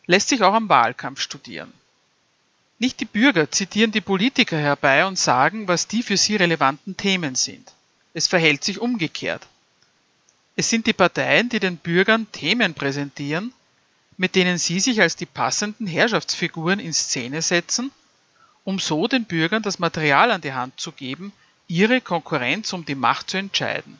lässt 0.06 0.30
sich 0.30 0.44
auch 0.44 0.54
am 0.54 0.70
Wahlkampf 0.70 1.22
studieren. 1.22 1.72
Nicht 2.82 3.00
die 3.00 3.06
Bürger 3.06 3.52
zitieren 3.52 3.92
die 3.92 4.02
Politiker 4.02 4.58
herbei 4.58 5.06
und 5.06 5.20
sagen, 5.20 5.68
was 5.68 5.88
die 5.88 6.02
für 6.02 6.18
sie 6.18 6.38
relevanten 6.38 6.98
Themen 6.98 7.36
sind. 7.36 7.72
Es 8.16 8.26
verhält 8.26 8.64
sich 8.64 8.80
umgekehrt. 8.80 9.46
Es 10.56 10.72
sind 10.72 10.88
die 10.88 10.94
Parteien, 10.94 11.48
die 11.48 11.60
den 11.60 11.78
Bürgern 11.78 12.26
Themen 12.32 12.74
präsentieren, 12.74 13.54
mit 14.18 14.34
denen 14.34 14.58
sie 14.58 14.80
sich 14.80 15.00
als 15.00 15.16
die 15.16 15.28
passenden 15.28 15.86
Herrschaftsfiguren 15.86 16.80
in 16.80 16.92
Szene 16.92 17.44
setzen, 17.44 17.92
um 18.64 18.80
so 18.80 19.08
den 19.08 19.26
Bürgern 19.26 19.62
das 19.62 19.78
Material 19.78 20.32
an 20.32 20.42
die 20.42 20.54
Hand 20.54 20.80
zu 20.80 20.92
geben, 20.92 21.34
ihre 21.68 22.02
Konkurrenz 22.02 22.74
um 22.74 22.84
die 22.84 22.96
Macht 22.96 23.30
zu 23.30 23.38
entscheiden. 23.38 24.00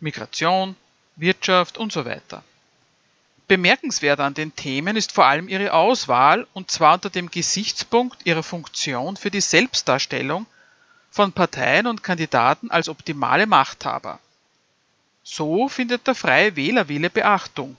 Migration, 0.00 0.74
Wirtschaft 1.14 1.78
und 1.78 1.92
so 1.92 2.04
weiter. 2.04 2.42
Bemerkenswert 3.50 4.20
an 4.20 4.32
den 4.32 4.54
Themen 4.54 4.94
ist 4.94 5.10
vor 5.10 5.26
allem 5.26 5.48
ihre 5.48 5.72
Auswahl, 5.72 6.46
und 6.52 6.70
zwar 6.70 6.94
unter 6.94 7.10
dem 7.10 7.32
Gesichtspunkt 7.32 8.24
ihrer 8.24 8.44
Funktion 8.44 9.16
für 9.16 9.32
die 9.32 9.40
Selbstdarstellung 9.40 10.46
von 11.10 11.32
Parteien 11.32 11.88
und 11.88 12.04
Kandidaten 12.04 12.70
als 12.70 12.88
optimale 12.88 13.48
Machthaber. 13.48 14.20
So 15.24 15.68
findet 15.68 16.06
der 16.06 16.14
freie 16.14 16.54
Wählerwille 16.54 17.10
Beachtung. 17.10 17.76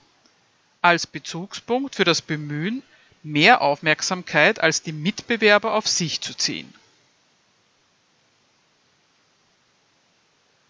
Als 0.82 1.06
Bezugspunkt 1.06 1.94
für 1.94 2.04
das 2.04 2.20
Bemühen, 2.20 2.82
mehr 3.22 3.62
Aufmerksamkeit 3.62 4.60
als 4.60 4.82
die 4.82 4.92
Mitbewerber 4.92 5.72
auf 5.72 5.88
sich 5.88 6.20
zu 6.20 6.34
ziehen. 6.34 6.74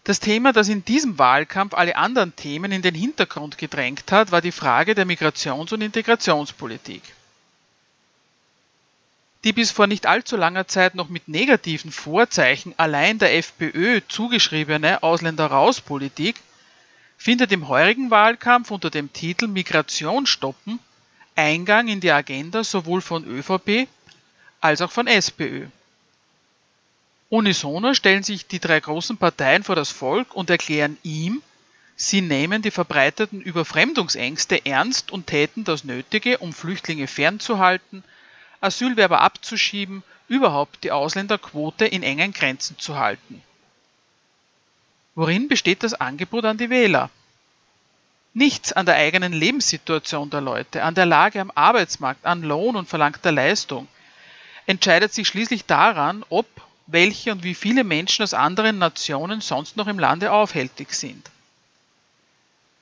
Das 0.03 0.19
Thema, 0.19 0.51
das 0.51 0.67
in 0.67 0.83
diesem 0.83 1.17
Wahlkampf 1.17 1.73
alle 1.73 1.95
anderen 1.95 2.35
Themen 2.35 2.73
in 2.73 2.81
den 2.81 2.93
Hintergrund 2.93 3.57
gedrängt 3.57 4.11
hat, 4.11 4.31
war 4.31 4.41
die 4.41 4.51
Frage 4.51 4.95
der 4.95 5.05
Migrations- 5.05 5.73
und 5.73 5.81
Integrationspolitik. 5.81 7.01
Die 9.45 9.53
bis 9.53 9.71
vor 9.71 9.87
nicht 9.87 10.05
allzu 10.05 10.35
langer 10.35 10.67
Zeit 10.67 10.95
noch 10.95 11.09
mit 11.09 11.27
negativen 11.27 11.91
Vorzeichen 11.91 12.73
allein 12.77 13.17
der 13.19 13.35
FPÖ 13.37 14.01
zugeschriebene 14.07 15.03
Ausländer-Raus-Politik 15.03 16.35
findet 17.17 17.51
im 17.53 17.67
heurigen 17.69 18.09
Wahlkampf 18.09 18.71
unter 18.71 18.89
dem 18.89 19.11
Titel 19.13 19.47
Migration 19.47 20.25
stoppen 20.25 20.79
Eingang 21.35 21.87
in 21.87 21.99
die 21.99 22.11
Agenda 22.11 22.63
sowohl 22.63 23.01
von 23.01 23.25
ÖVP 23.25 23.87
als 24.61 24.81
auch 24.81 24.91
von 24.91 25.07
SPÖ. 25.07 25.67
Unisono 27.33 27.95
stellen 27.95 28.21
sich 28.21 28.45
die 28.45 28.59
drei 28.59 28.79
großen 28.79 29.17
Parteien 29.17 29.63
vor 29.63 29.75
das 29.75 29.89
Volk 29.89 30.35
und 30.35 30.51
erklären 30.51 30.99
ihm, 31.01 31.41
sie 31.95 32.21
nehmen 32.21 32.61
die 32.61 32.69
verbreiteten 32.69 33.41
Überfremdungsängste 33.41 34.67
ernst 34.67 35.11
und 35.11 35.25
täten 35.25 35.63
das 35.63 35.83
Nötige, 35.83 36.37
um 36.37 36.53
Flüchtlinge 36.53 37.07
fernzuhalten, 37.07 38.03
Asylwerber 38.61 39.21
abzuschieben, 39.21 40.03
überhaupt 40.27 40.83
die 40.83 40.91
Ausländerquote 40.91 41.87
in 41.87 42.03
engen 42.03 42.33
Grenzen 42.33 42.77
zu 42.77 42.99
halten. 42.99 43.41
Worin 45.15 45.47
besteht 45.47 45.81
das 45.81 45.95
Angebot 45.95 46.45
an 46.45 46.59
die 46.59 46.69
Wähler? 46.69 47.09
Nichts 48.35 48.73
an 48.73 48.85
der 48.85 48.97
eigenen 48.97 49.33
Lebenssituation 49.33 50.29
der 50.29 50.41
Leute, 50.41 50.83
an 50.83 50.93
der 50.93 51.07
Lage 51.07 51.41
am 51.41 51.51
Arbeitsmarkt, 51.55 52.27
an 52.27 52.43
Lohn 52.43 52.75
und 52.75 52.87
verlangter 52.87 53.31
Leistung 53.31 53.87
entscheidet 54.67 55.15
sich 55.15 55.27
schließlich 55.27 55.65
daran, 55.65 56.23
ob, 56.29 56.45
welche 56.87 57.31
und 57.31 57.43
wie 57.43 57.55
viele 57.55 57.83
Menschen 57.83 58.23
aus 58.23 58.33
anderen 58.33 58.77
Nationen 58.77 59.41
sonst 59.41 59.77
noch 59.77 59.87
im 59.87 59.99
Lande 59.99 60.31
aufhältig 60.31 60.93
sind. 60.93 61.29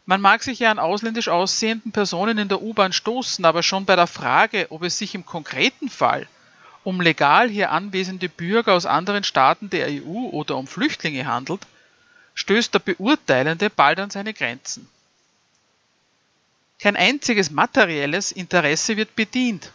Man 0.06 0.22
mag 0.22 0.44
sich 0.44 0.60
ja 0.60 0.72
an 0.72 0.80
ausländisch 0.80 1.30
aussehenden 1.30 1.92
Personen 1.92 2.38
in 2.38 2.50
der 2.50 2.62
U-Bahn 2.62 2.92
stoßen, 2.92 3.46
aber 3.46 3.64
schon 3.64 3.86
bei 3.86 3.96
der 3.96 4.08
Frage, 4.08 4.68
ob 4.70 4.84
es 4.84 4.98
sich 4.98 5.16
im 5.16 5.26
konkreten 5.26 5.90
Fall 5.90 6.28
um 6.84 7.00
legal 7.00 7.50
hier 7.50 7.72
anwesende 7.72 8.28
Bürger 8.28 8.74
aus 8.74 8.86
anderen 8.86 9.24
Staaten 9.24 9.70
der 9.70 9.88
EU 9.88 10.30
oder 10.32 10.58
um 10.58 10.68
Flüchtlinge 10.68 11.28
handelt, 11.28 11.62
stößt 12.34 12.74
der 12.74 12.80
Beurteilende 12.80 13.70
bald 13.70 14.00
an 14.00 14.10
seine 14.10 14.34
Grenzen. 14.34 14.90
Kein 16.80 16.96
einziges 16.96 17.52
materielles 17.52 18.32
Interesse 18.32 18.98
wird 18.98 19.16
bedient. 19.16 19.72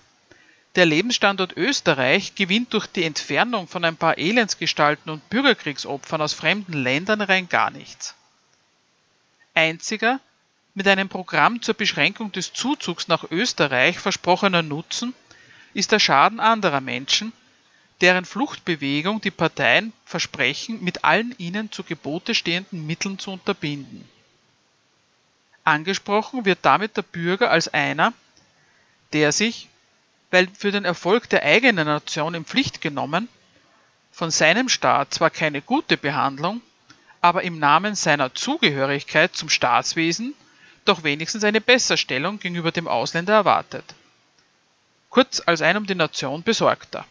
Der 0.77 0.85
Lebensstandort 0.85 1.57
Österreich 1.57 2.35
gewinnt 2.35 2.74
durch 2.74 2.87
die 2.87 3.05
Entfernung 3.05 3.66
von 3.66 3.83
ein 3.85 3.97
paar 3.97 4.18
Elendsgestalten 4.18 5.11
und 5.11 5.29
Bürgerkriegsopfern 5.31 6.20
aus 6.20 6.35
fremden 6.35 6.74
Ländern 6.74 7.22
rein 7.22 7.49
gar 7.49 7.70
nichts. 7.70 8.14
Einziger, 9.55 10.20
mit 10.74 10.87
einem 10.87 11.09
Programm 11.09 11.62
zur 11.62 11.74
Beschränkung 11.74 12.31
des 12.31 12.53
Zuzugs 12.53 13.09
nach 13.09 13.24
Österreich 13.31 13.99
versprochener 13.99 14.61
Nutzen 14.61 15.14
ist 15.72 15.93
der 15.93 15.99
Schaden 15.99 16.41
anderer 16.41 16.83
Menschen, 16.83 17.33
deren 18.03 18.27
Fluchtbewegung 18.27 19.22
die 19.22 19.31
Parteien 19.31 19.95
versprechen, 20.05 20.85
mit 20.85 21.05
allen 21.05 21.35
ihnen 21.39 21.72
zu 21.72 21.85
Gebote 21.85 22.35
stehenden 22.35 22.87
Mitteln 22.87 23.18
zu 23.18 23.31
unterbinden. 23.31 24.07
Angesprochen 25.64 26.45
wird 26.45 26.59
damit 26.61 26.99
der 26.99 27.03
Bürger 27.03 27.51
als 27.51 27.72
einer, 27.72 28.12
der 29.14 29.33
sich, 29.33 29.70
weil 30.31 30.49
für 30.57 30.72
den 30.72 30.85
Erfolg 30.85 31.29
der 31.31 31.43
eigenen 31.43 31.87
Nation 31.87 32.35
in 32.35 32.45
Pflicht 32.45 32.81
genommen, 32.81 33.29
von 34.12 34.31
seinem 34.31 34.68
Staat 34.68 35.14
zwar 35.14 35.31
keine 35.31 35.61
gute 35.61 35.97
Behandlung, 35.97 36.62
aber 37.20 37.43
im 37.43 37.59
Namen 37.59 37.95
seiner 37.95 38.35
Zugehörigkeit 38.35 39.35
zum 39.37 39.49
Staatswesen 39.49 40.35
doch 40.85 41.03
wenigstens 41.03 41.45
eine 41.45 41.61
Besserstellung 41.61 42.39
gegenüber 42.39 42.72
dem 42.72 42.89
Ausländer 42.89 43.35
erwartet. 43.35 43.85
Kurz 45.11 45.43
als 45.45 45.62
ein 45.62 45.77
um 45.77 45.87
die 45.87 45.95
Nation 45.95 46.43
besorgter. 46.43 47.05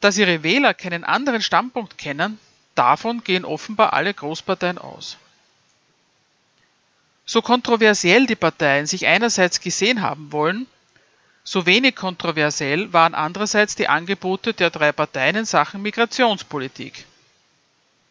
Dass 0.00 0.16
ihre 0.16 0.42
Wähler 0.42 0.74
keinen 0.74 1.04
anderen 1.04 1.42
Standpunkt 1.42 1.98
kennen, 1.98 2.38
davon 2.74 3.24
gehen 3.24 3.44
offenbar 3.44 3.92
alle 3.92 4.14
Großparteien 4.14 4.78
aus. 4.78 5.18
So 7.26 7.42
kontroversiell 7.42 8.26
die 8.26 8.36
Parteien 8.36 8.86
sich 8.86 9.06
einerseits 9.06 9.60
gesehen 9.60 10.00
haben 10.00 10.32
wollen, 10.32 10.66
so 11.50 11.64
wenig 11.64 11.96
kontroversiell 11.96 12.92
waren 12.92 13.14
andererseits 13.14 13.74
die 13.74 13.88
Angebote 13.88 14.52
der 14.52 14.68
drei 14.68 14.92
Parteien 14.92 15.34
in 15.34 15.44
Sachen 15.46 15.80
Migrationspolitik. 15.80 17.06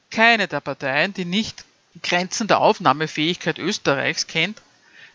Keine 0.09 0.47
der 0.47 0.59
Parteien, 0.59 1.13
die 1.13 1.25
nicht 1.25 1.63
Grenzen 2.01 2.47
der 2.47 2.61
Aufnahmefähigkeit 2.61 3.59
Österreichs 3.59 4.25
kennt, 4.25 4.59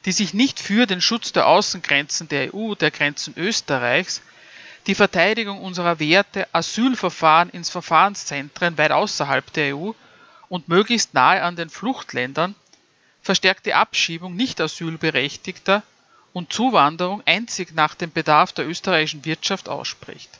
die 0.04 0.12
sich 0.12 0.34
nicht 0.34 0.60
für 0.60 0.86
den 0.86 1.00
Schutz 1.00 1.32
der 1.32 1.48
Außengrenzen 1.48 2.28
der 2.28 2.54
EU, 2.54 2.76
der 2.76 2.92
Grenzen 2.92 3.34
Österreichs, 3.36 4.22
die 4.86 4.94
Verteidigung 4.94 5.60
unserer 5.60 5.98
Werte, 5.98 6.46
Asylverfahren 6.52 7.50
ins 7.50 7.70
Verfahrenszentren 7.70 8.78
weit 8.78 8.92
außerhalb 8.92 9.52
der 9.52 9.76
EU 9.76 9.90
und 10.48 10.68
möglichst 10.68 11.12
nahe 11.12 11.42
an 11.42 11.56
den 11.56 11.70
Fluchtländern, 11.70 12.54
verstärkte 13.20 13.74
Abschiebung 13.74 14.36
nicht 14.36 14.60
asylberechtigter 14.60 15.82
und 16.32 16.52
Zuwanderung 16.52 17.22
einzig 17.26 17.74
nach 17.74 17.94
dem 17.94 18.12
Bedarf 18.12 18.52
der 18.52 18.66
österreichischen 18.66 19.24
Wirtschaft 19.24 19.68
ausspricht. 19.68 20.30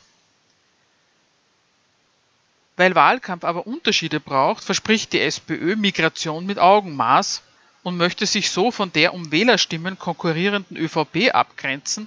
Weil 2.76 2.94
Wahlkampf 2.94 3.44
aber 3.44 3.66
Unterschiede 3.66 4.18
braucht, 4.18 4.64
verspricht 4.64 5.12
die 5.12 5.20
SPÖ 5.20 5.76
Migration 5.76 6.46
mit 6.46 6.58
Augenmaß 6.58 7.42
und 7.82 7.96
möchte 7.96 8.26
sich 8.26 8.50
so 8.50 8.70
von 8.70 8.92
der 8.92 9.12
um 9.12 9.30
Wählerstimmen 9.30 9.98
konkurrierenden 9.98 10.76
ÖVP 10.76 11.34
abgrenzen, 11.34 12.06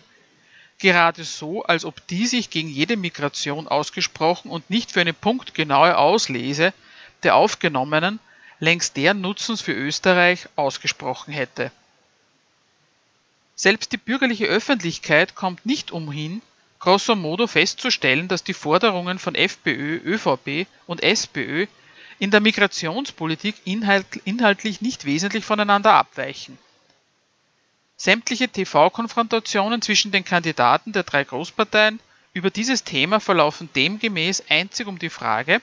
gerade 0.80 1.24
so, 1.24 1.64
als 1.64 1.86
ob 1.86 2.06
die 2.08 2.28
sich 2.28 2.50
gegen 2.50 2.68
jede 2.68 2.98
Migration 2.98 3.68
ausgesprochen 3.68 4.50
und 4.50 4.70
nicht 4.70 4.92
für 4.92 5.02
eine 5.02 5.14
punktgenaue 5.14 5.98
Auslese 5.98 6.74
der 7.24 7.36
Aufgenommenen 7.36 8.20
längst 8.60 8.98
deren 8.98 9.22
Nutzens 9.22 9.62
für 9.62 9.74
Österreich 9.74 10.48
ausgesprochen 10.56 11.34
hätte. 11.34 11.72
Selbst 13.56 13.92
die 13.94 13.98
bürgerliche 13.98 14.46
Öffentlichkeit 14.46 15.36
kommt 15.36 15.66
nicht 15.66 15.92
umhin, 15.92 16.42
grosso 16.80 17.16
modo 17.16 17.48
festzustellen, 17.48 18.28
dass 18.28 18.44
die 18.44 18.54
Forderungen 18.54 19.18
von 19.18 19.34
FPÖ, 19.34 19.98
ÖVP 20.04 20.68
und 20.88 21.02
SPÖ 21.02 21.68
in 22.20 22.32
der 22.32 22.42
Migrationspolitik 22.42 23.56
inhaltlich 23.66 24.82
nicht 24.82 25.06
wesentlich 25.06 25.46
voneinander 25.46 25.94
abweichen. 25.94 26.58
Sämtliche 27.98 28.50
TV-Konfrontationen 28.50 29.82
zwischen 29.82 30.12
den 30.12 30.26
Kandidaten 30.26 30.92
der 30.92 31.04
drei 31.04 31.24
Großparteien 31.24 32.00
über 32.34 32.50
dieses 32.50 32.84
Thema 32.84 33.22
verlaufen 33.22 33.70
demgemäß 33.74 34.44
einzig 34.50 34.88
um 34.88 35.00
die 35.00 35.10
Frage, 35.10 35.62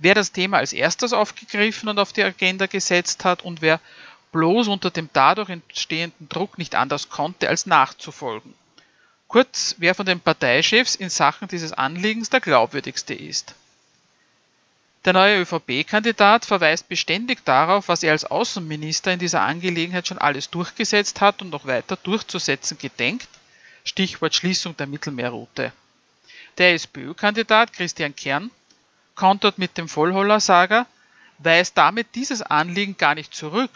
wer 0.00 0.14
das 0.14 0.32
Thema 0.32 0.58
als 0.58 0.72
erstes 0.72 1.12
aufgegriffen 1.12 1.88
und 1.88 2.00
auf 2.00 2.12
die 2.12 2.24
Agenda 2.24 2.66
gesetzt 2.66 3.24
hat 3.24 3.42
und 3.42 3.62
wer 3.62 3.80
bloß 4.34 4.66
unter 4.66 4.90
dem 4.90 5.08
dadurch 5.12 5.48
entstehenden 5.48 6.28
Druck 6.28 6.58
nicht 6.58 6.74
anders 6.74 7.08
konnte, 7.08 7.48
als 7.48 7.66
nachzufolgen. 7.66 8.52
Kurz, 9.28 9.76
wer 9.78 9.94
von 9.94 10.06
den 10.06 10.18
Parteichefs 10.18 10.96
in 10.96 11.08
Sachen 11.08 11.46
dieses 11.46 11.72
Anliegens 11.72 12.30
der 12.30 12.40
glaubwürdigste 12.40 13.14
ist. 13.14 13.54
Der 15.04 15.12
neue 15.12 15.40
ÖVP-Kandidat 15.42 16.46
verweist 16.46 16.88
beständig 16.88 17.44
darauf, 17.44 17.86
was 17.86 18.02
er 18.02 18.10
als 18.10 18.24
Außenminister 18.24 19.12
in 19.12 19.20
dieser 19.20 19.42
Angelegenheit 19.42 20.08
schon 20.08 20.18
alles 20.18 20.50
durchgesetzt 20.50 21.20
hat 21.20 21.40
und 21.40 21.50
noch 21.50 21.66
weiter 21.66 21.94
durchzusetzen 21.94 22.76
gedenkt, 22.78 23.28
Stichwort 23.84 24.34
Schließung 24.34 24.76
der 24.76 24.88
Mittelmeerroute. 24.88 25.72
Der 26.58 26.74
SPÖ-Kandidat 26.74 27.72
Christian 27.72 28.16
Kern 28.16 28.50
kontert 29.14 29.58
mit 29.58 29.78
dem 29.78 29.88
Vollholler-Sager, 29.88 30.86
weist 31.38 31.78
damit 31.78 32.16
dieses 32.16 32.42
Anliegen 32.42 32.96
gar 32.96 33.14
nicht 33.14 33.32
zurück, 33.32 33.70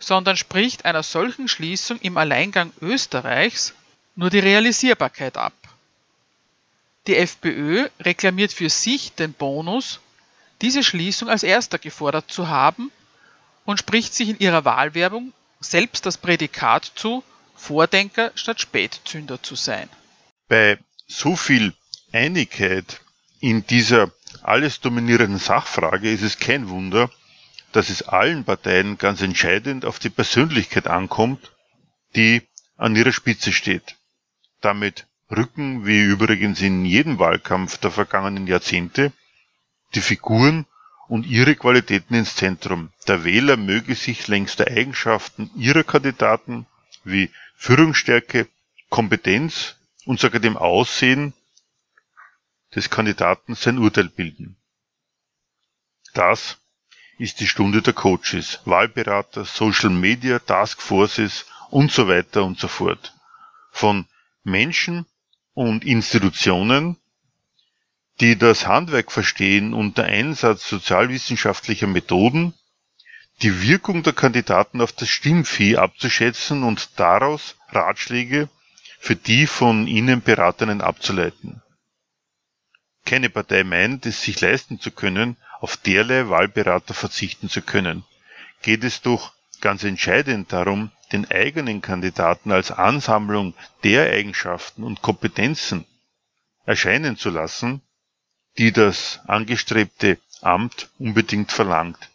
sondern 0.00 0.36
spricht 0.36 0.84
einer 0.84 1.02
solchen 1.02 1.46
Schließung 1.46 1.98
im 2.00 2.16
Alleingang 2.16 2.72
Österreichs 2.80 3.74
nur 4.16 4.30
die 4.30 4.38
Realisierbarkeit 4.38 5.36
ab. 5.36 5.52
Die 7.06 7.16
FPÖ 7.16 7.88
reklamiert 8.00 8.52
für 8.52 8.68
sich 8.68 9.12
den 9.12 9.32
Bonus, 9.32 10.00
diese 10.62 10.82
Schließung 10.82 11.28
als 11.28 11.42
erster 11.42 11.78
gefordert 11.78 12.30
zu 12.30 12.48
haben 12.48 12.90
und 13.64 13.78
spricht 13.78 14.14
sich 14.14 14.30
in 14.30 14.38
ihrer 14.38 14.64
Wahlwerbung 14.64 15.32
selbst 15.60 16.06
das 16.06 16.18
Prädikat 16.18 16.90
zu, 16.94 17.22
Vordenker 17.54 18.32
statt 18.34 18.60
Spätzünder 18.60 19.42
zu 19.42 19.54
sein. 19.54 19.88
Bei 20.48 20.78
so 21.06 21.36
viel 21.36 21.74
Einigkeit 22.12 23.00
in 23.40 23.66
dieser 23.66 24.10
alles 24.42 24.80
dominierenden 24.80 25.38
Sachfrage 25.38 26.10
ist 26.10 26.22
es 26.22 26.38
kein 26.38 26.68
Wunder, 26.68 27.10
dass 27.72 27.88
es 27.88 28.02
allen 28.02 28.44
Parteien 28.44 28.98
ganz 28.98 29.22
entscheidend 29.22 29.84
auf 29.84 29.98
die 29.98 30.10
Persönlichkeit 30.10 30.86
ankommt, 30.86 31.52
die 32.16 32.42
an 32.76 32.96
ihrer 32.96 33.12
Spitze 33.12 33.52
steht. 33.52 33.96
Damit 34.60 35.06
rücken, 35.30 35.86
wie 35.86 36.00
übrigens 36.00 36.60
in 36.60 36.84
jedem 36.84 37.18
Wahlkampf 37.18 37.78
der 37.78 37.90
vergangenen 37.90 38.46
Jahrzehnte, 38.46 39.12
die 39.94 40.00
Figuren 40.00 40.66
und 41.08 41.26
ihre 41.26 41.56
Qualitäten 41.56 42.14
ins 42.14 42.36
Zentrum. 42.36 42.92
Der 43.08 43.24
Wähler 43.24 43.56
möge 43.56 43.94
sich 43.94 44.28
längst 44.28 44.58
der 44.58 44.68
Eigenschaften 44.68 45.50
ihrer 45.56 45.84
Kandidaten 45.84 46.66
wie 47.04 47.30
Führungsstärke, 47.56 48.48
Kompetenz 48.88 49.76
und 50.04 50.20
sogar 50.20 50.40
dem 50.40 50.56
Aussehen 50.56 51.32
des 52.74 52.90
Kandidaten 52.90 53.54
sein 53.54 53.78
Urteil 53.78 54.08
bilden. 54.08 54.56
Das 56.14 56.59
ist 57.20 57.40
die 57.40 57.46
Stunde 57.46 57.82
der 57.82 57.92
Coaches, 57.92 58.60
Wahlberater, 58.64 59.44
Social 59.44 59.90
Media, 59.90 60.38
Task 60.38 60.80
Forces 60.80 61.44
und 61.68 61.92
so 61.92 62.08
weiter 62.08 62.44
und 62.44 62.58
so 62.58 62.66
fort. 62.66 63.14
Von 63.70 64.06
Menschen 64.42 65.04
und 65.52 65.84
Institutionen, 65.84 66.96
die 68.20 68.38
das 68.38 68.66
Handwerk 68.66 69.12
verstehen 69.12 69.74
unter 69.74 70.04
Einsatz 70.04 70.66
sozialwissenschaftlicher 70.66 71.86
Methoden, 71.86 72.54
die 73.42 73.60
Wirkung 73.60 74.02
der 74.02 74.14
Kandidaten 74.14 74.80
auf 74.80 74.92
das 74.92 75.10
Stimmvieh 75.10 75.76
abzuschätzen 75.76 76.62
und 76.62 76.98
daraus 76.98 77.56
Ratschläge 77.68 78.48
für 78.98 79.16
die 79.16 79.46
von 79.46 79.86
ihnen 79.86 80.22
Beratenen 80.22 80.80
abzuleiten. 80.80 81.60
Keine 83.04 83.28
Partei 83.28 83.62
meint, 83.62 84.06
es 84.06 84.22
sich 84.22 84.40
leisten 84.40 84.80
zu 84.80 84.90
können, 84.90 85.36
auf 85.60 85.76
derlei 85.76 86.28
Wahlberater 86.28 86.94
verzichten 86.94 87.48
zu 87.48 87.62
können, 87.62 88.04
geht 88.62 88.82
es 88.84 89.02
doch 89.02 89.32
ganz 89.60 89.84
entscheidend 89.84 90.52
darum, 90.52 90.90
den 91.12 91.30
eigenen 91.30 91.82
Kandidaten 91.82 92.50
als 92.50 92.70
Ansammlung 92.70 93.54
der 93.84 94.10
Eigenschaften 94.10 94.84
und 94.84 95.02
Kompetenzen 95.02 95.84
erscheinen 96.64 97.16
zu 97.16 97.30
lassen, 97.30 97.82
die 98.58 98.72
das 98.72 99.20
angestrebte 99.26 100.18
Amt 100.40 100.88
unbedingt 100.98 101.52
verlangt. 101.52 102.10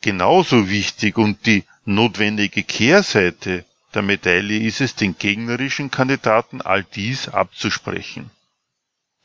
Genauso 0.00 0.68
wichtig 0.68 1.16
und 1.16 1.46
die 1.46 1.64
notwendige 1.84 2.64
Kehrseite 2.64 3.64
der 3.94 4.02
Medaille 4.02 4.58
ist 4.66 4.80
es, 4.80 4.96
den 4.96 5.16
gegnerischen 5.16 5.90
Kandidaten 5.90 6.60
all 6.60 6.82
dies 6.82 7.28
abzusprechen. 7.28 8.30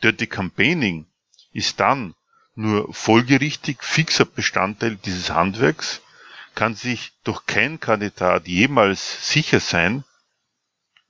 Dirty 0.03 0.27
Campaigning 0.27 1.07
ist 1.51 1.79
dann 1.79 2.13
nur 2.57 2.91
folgerichtig 2.91 3.83
fixer 3.83 4.25
Bestandteil 4.25 4.95
dieses 4.95 5.29
Handwerks, 5.29 6.01
kann 6.55 6.73
sich 6.73 7.13
doch 7.23 7.45
kein 7.45 7.79
Kandidat 7.79 8.47
jemals 8.47 9.31
sicher 9.31 9.59
sein, 9.59 10.03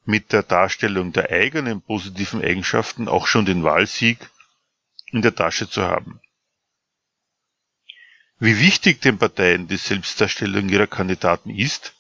mit 0.04 0.34
der 0.34 0.44
Darstellung 0.44 1.14
der 1.14 1.32
eigenen 1.32 1.82
positiven 1.82 2.44
Eigenschaften 2.44 3.08
auch 3.08 3.28
schon 3.28 3.46
den 3.46 3.64
Wahlsieg 3.64 4.30
in 5.12 5.22
der 5.22 5.36
Tasche 5.36 5.70
zu 5.70 5.84
haben. 5.84 6.20
Wie 8.40 8.60
wichtig 8.60 9.02
den 9.02 9.18
Parteien 9.18 9.68
die 9.70 9.78
Selbstdarstellung 9.78 10.68
ihrer 10.68 10.88
Kandidaten 10.88 11.50
ist, 11.50 11.94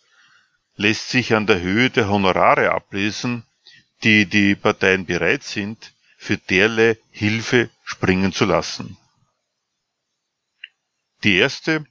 lässt 0.75 1.09
sich 1.09 1.33
an 1.33 1.47
der 1.47 1.61
Höhe 1.61 1.89
der 1.89 2.09
Honorare 2.09 2.71
ablesen, 2.73 3.43
die 4.03 4.25
die 4.25 4.55
Parteien 4.55 5.05
bereit 5.05 5.43
sind, 5.43 5.93
für 6.17 6.37
derlei 6.37 6.97
Hilfe 7.11 7.69
springen 7.83 8.33
zu 8.33 8.43
lassen. 8.43 8.97
Die 11.23 11.35
erste 11.37 11.85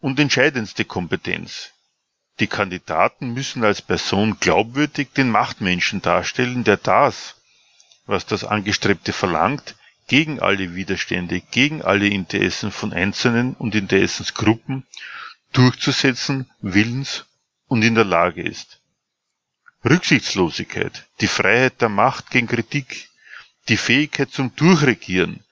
und 0.00 0.18
entscheidendste 0.20 0.84
Kompetenz. 0.84 1.70
Die 2.40 2.46
Kandidaten 2.46 3.32
müssen 3.32 3.64
als 3.64 3.82
Person 3.82 4.38
glaubwürdig 4.40 5.12
den 5.12 5.30
Machtmenschen 5.30 6.02
darstellen, 6.02 6.64
der 6.64 6.76
das, 6.76 7.36
was 8.06 8.26
das 8.26 8.44
Angestrebte 8.44 9.12
verlangt, 9.12 9.76
gegen 10.08 10.40
alle 10.40 10.74
Widerstände, 10.74 11.40
gegen 11.40 11.82
alle 11.82 12.08
Interessen 12.08 12.72
von 12.72 12.92
Einzelnen 12.92 13.54
und 13.54 13.74
Interessensgruppen 13.74 14.86
durchzusetzen 15.52 16.50
willens 16.60 17.24
und 17.68 17.82
in 17.82 17.94
der 17.94 18.04
Lage 18.04 18.42
ist. 18.42 18.80
Rücksichtslosigkeit, 19.84 21.06
die 21.20 21.28
Freiheit 21.28 21.80
der 21.80 21.88
Macht 21.88 22.30
gegen 22.30 22.46
Kritik, 22.46 23.08
die 23.68 23.76
Fähigkeit 23.76 24.30
zum 24.30 24.54
Durchregieren 24.56 25.44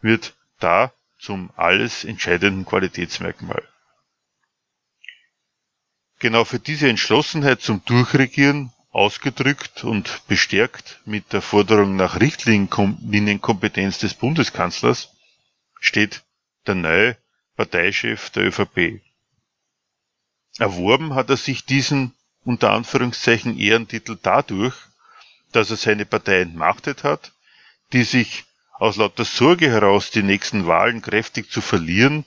wird 0.00 0.34
da 0.58 0.92
zum 1.22 1.50
alles 1.56 2.04
entscheidenden 2.04 2.66
Qualitätsmerkmal. 2.66 3.62
Genau 6.18 6.44
für 6.44 6.58
diese 6.58 6.88
Entschlossenheit 6.88 7.62
zum 7.62 7.84
Durchregieren, 7.84 8.72
ausgedrückt 8.90 9.84
und 9.84 10.26
bestärkt 10.26 11.00
mit 11.06 11.32
der 11.32 11.40
Forderung 11.40 11.96
nach 11.96 12.20
Richtlinienkompetenz 12.20 13.98
des 13.98 14.14
Bundeskanzlers, 14.14 15.10
steht 15.80 16.24
der 16.66 16.74
neue 16.74 17.16
Parteichef 17.56 18.30
der 18.30 18.48
ÖVP. 18.48 19.00
Erworben 20.58 21.14
hat 21.14 21.30
er 21.30 21.36
sich 21.36 21.64
diesen 21.64 22.14
unter 22.44 22.72
Anführungszeichen 22.72 23.58
Ehrentitel 23.58 24.18
dadurch, 24.20 24.74
dass 25.52 25.70
er 25.70 25.76
seine 25.76 26.04
Partei 26.04 26.40
entmachtet 26.40 27.04
hat, 27.04 27.32
die 27.92 28.02
sich 28.02 28.44
aus 28.82 28.96
lauter 28.96 29.24
Sorge 29.24 29.70
heraus, 29.70 30.10
die 30.10 30.24
nächsten 30.24 30.66
Wahlen 30.66 31.02
kräftig 31.02 31.52
zu 31.52 31.60
verlieren, 31.60 32.24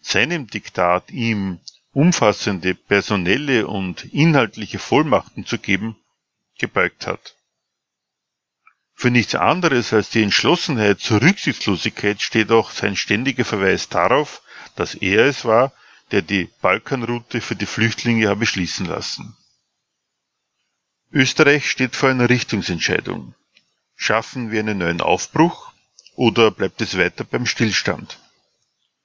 seinem 0.00 0.46
Diktat, 0.46 1.10
ihm 1.10 1.58
umfassende 1.90 2.76
personelle 2.76 3.66
und 3.66 4.04
inhaltliche 4.14 4.78
Vollmachten 4.78 5.46
zu 5.46 5.58
geben, 5.58 5.96
gebeugt 6.60 7.08
hat. 7.08 7.34
Für 8.94 9.10
nichts 9.10 9.34
anderes 9.34 9.92
als 9.92 10.10
die 10.10 10.22
Entschlossenheit 10.22 11.00
zur 11.00 11.22
Rücksichtslosigkeit 11.22 12.22
steht 12.22 12.52
auch 12.52 12.70
sein 12.70 12.94
ständiger 12.94 13.44
Verweis 13.44 13.88
darauf, 13.88 14.42
dass 14.76 14.94
er 14.94 15.26
es 15.26 15.44
war, 15.44 15.72
der 16.12 16.22
die 16.22 16.48
Balkanroute 16.62 17.40
für 17.40 17.56
die 17.56 17.66
Flüchtlinge 17.66 18.28
habe 18.28 18.46
schließen 18.46 18.86
lassen. 18.86 19.36
Österreich 21.10 21.68
steht 21.68 21.96
vor 21.96 22.10
einer 22.10 22.30
Richtungsentscheidung. 22.30 23.34
Schaffen 23.96 24.52
wir 24.52 24.60
einen 24.60 24.78
neuen 24.78 25.00
Aufbruch 25.00 25.72
oder 26.16 26.50
bleibt 26.50 26.80
es 26.80 26.98
weiter 26.98 27.24
beim 27.24 27.46
Stillstand? 27.46 28.18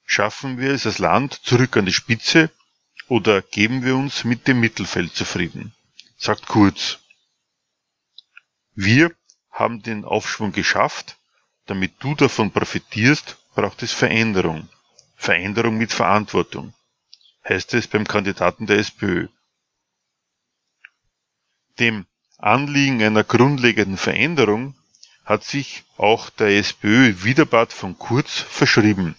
Schaffen 0.06 0.58
wir 0.58 0.72
es 0.72 0.86
als 0.86 1.00
Land 1.00 1.34
zurück 1.44 1.78
an 1.78 1.86
die 1.86 1.94
Spitze 1.94 2.50
oder 3.08 3.42
geben 3.42 3.84
wir 3.84 3.96
uns 3.96 4.24
mit 4.24 4.48
dem 4.48 4.60
Mittelfeld 4.60 5.16
zufrieden? 5.16 5.74
Sagt 6.18 6.48
Kurz. 6.48 7.00
Wir 8.74 9.12
haben 9.52 9.84
den 9.84 10.06
Aufschwung 10.06 10.52
geschafft. 10.52 11.18
Damit 11.68 11.94
du 12.00 12.16
davon 12.16 12.52
profitierst, 12.52 13.38
braucht 13.54 13.84
es 13.84 13.92
Veränderung. 13.92 14.68
Veränderung 15.16 15.78
mit 15.78 15.94
Verantwortung, 15.94 16.74
heißt 17.48 17.76
es 17.76 17.88
beim 17.88 18.08
Kandidaten 18.08 18.66
der 18.66 18.80
SPÖ. 18.80 19.28
Dem 21.80 22.08
Anliegen 22.40 23.04
einer 23.04 23.24
grundlegenden 23.24 23.98
Veränderung 23.98 24.76
hat 25.32 25.46
sich 25.46 25.86
auch 25.96 26.30
der 26.30 26.58
SPÖ 26.58 27.24
Widerbart 27.24 27.72
von 27.72 27.98
Kurz 27.98 28.40
verschrieben. 28.40 29.16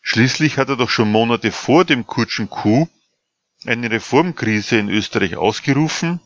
Schließlich 0.00 0.56
hat 0.56 0.70
er 0.70 0.76
doch 0.76 0.88
schon 0.88 1.12
Monate 1.12 1.52
vor 1.52 1.84
dem 1.84 2.06
Kurschen 2.06 2.48
Coup 2.48 2.88
eine 3.66 3.90
Reformkrise 3.90 4.78
in 4.78 4.88
Österreich 4.88 5.36
ausgerufen, 5.36 6.20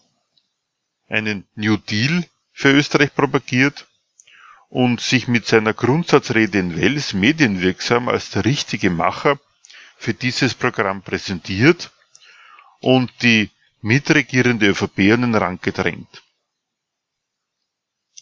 einen 1.08 1.48
New 1.56 1.78
Deal 1.78 2.24
für 2.52 2.70
Österreich 2.70 3.12
propagiert 3.12 3.88
und 4.68 5.00
sich 5.00 5.26
mit 5.26 5.48
seiner 5.48 5.74
Grundsatzrede 5.74 6.60
in 6.60 6.76
Wels 6.76 7.12
medienwirksam 7.12 8.08
als 8.08 8.30
der 8.30 8.44
richtige 8.44 8.90
Macher 8.90 9.40
für 9.96 10.14
dieses 10.14 10.54
Programm 10.54 11.02
präsentiert 11.02 11.90
und 12.78 13.10
die 13.22 13.50
mitregierende 13.80 14.68
ÖVP 14.68 15.12
an 15.12 15.22
den 15.22 15.34
Rand 15.34 15.60
gedrängt. 15.60 16.22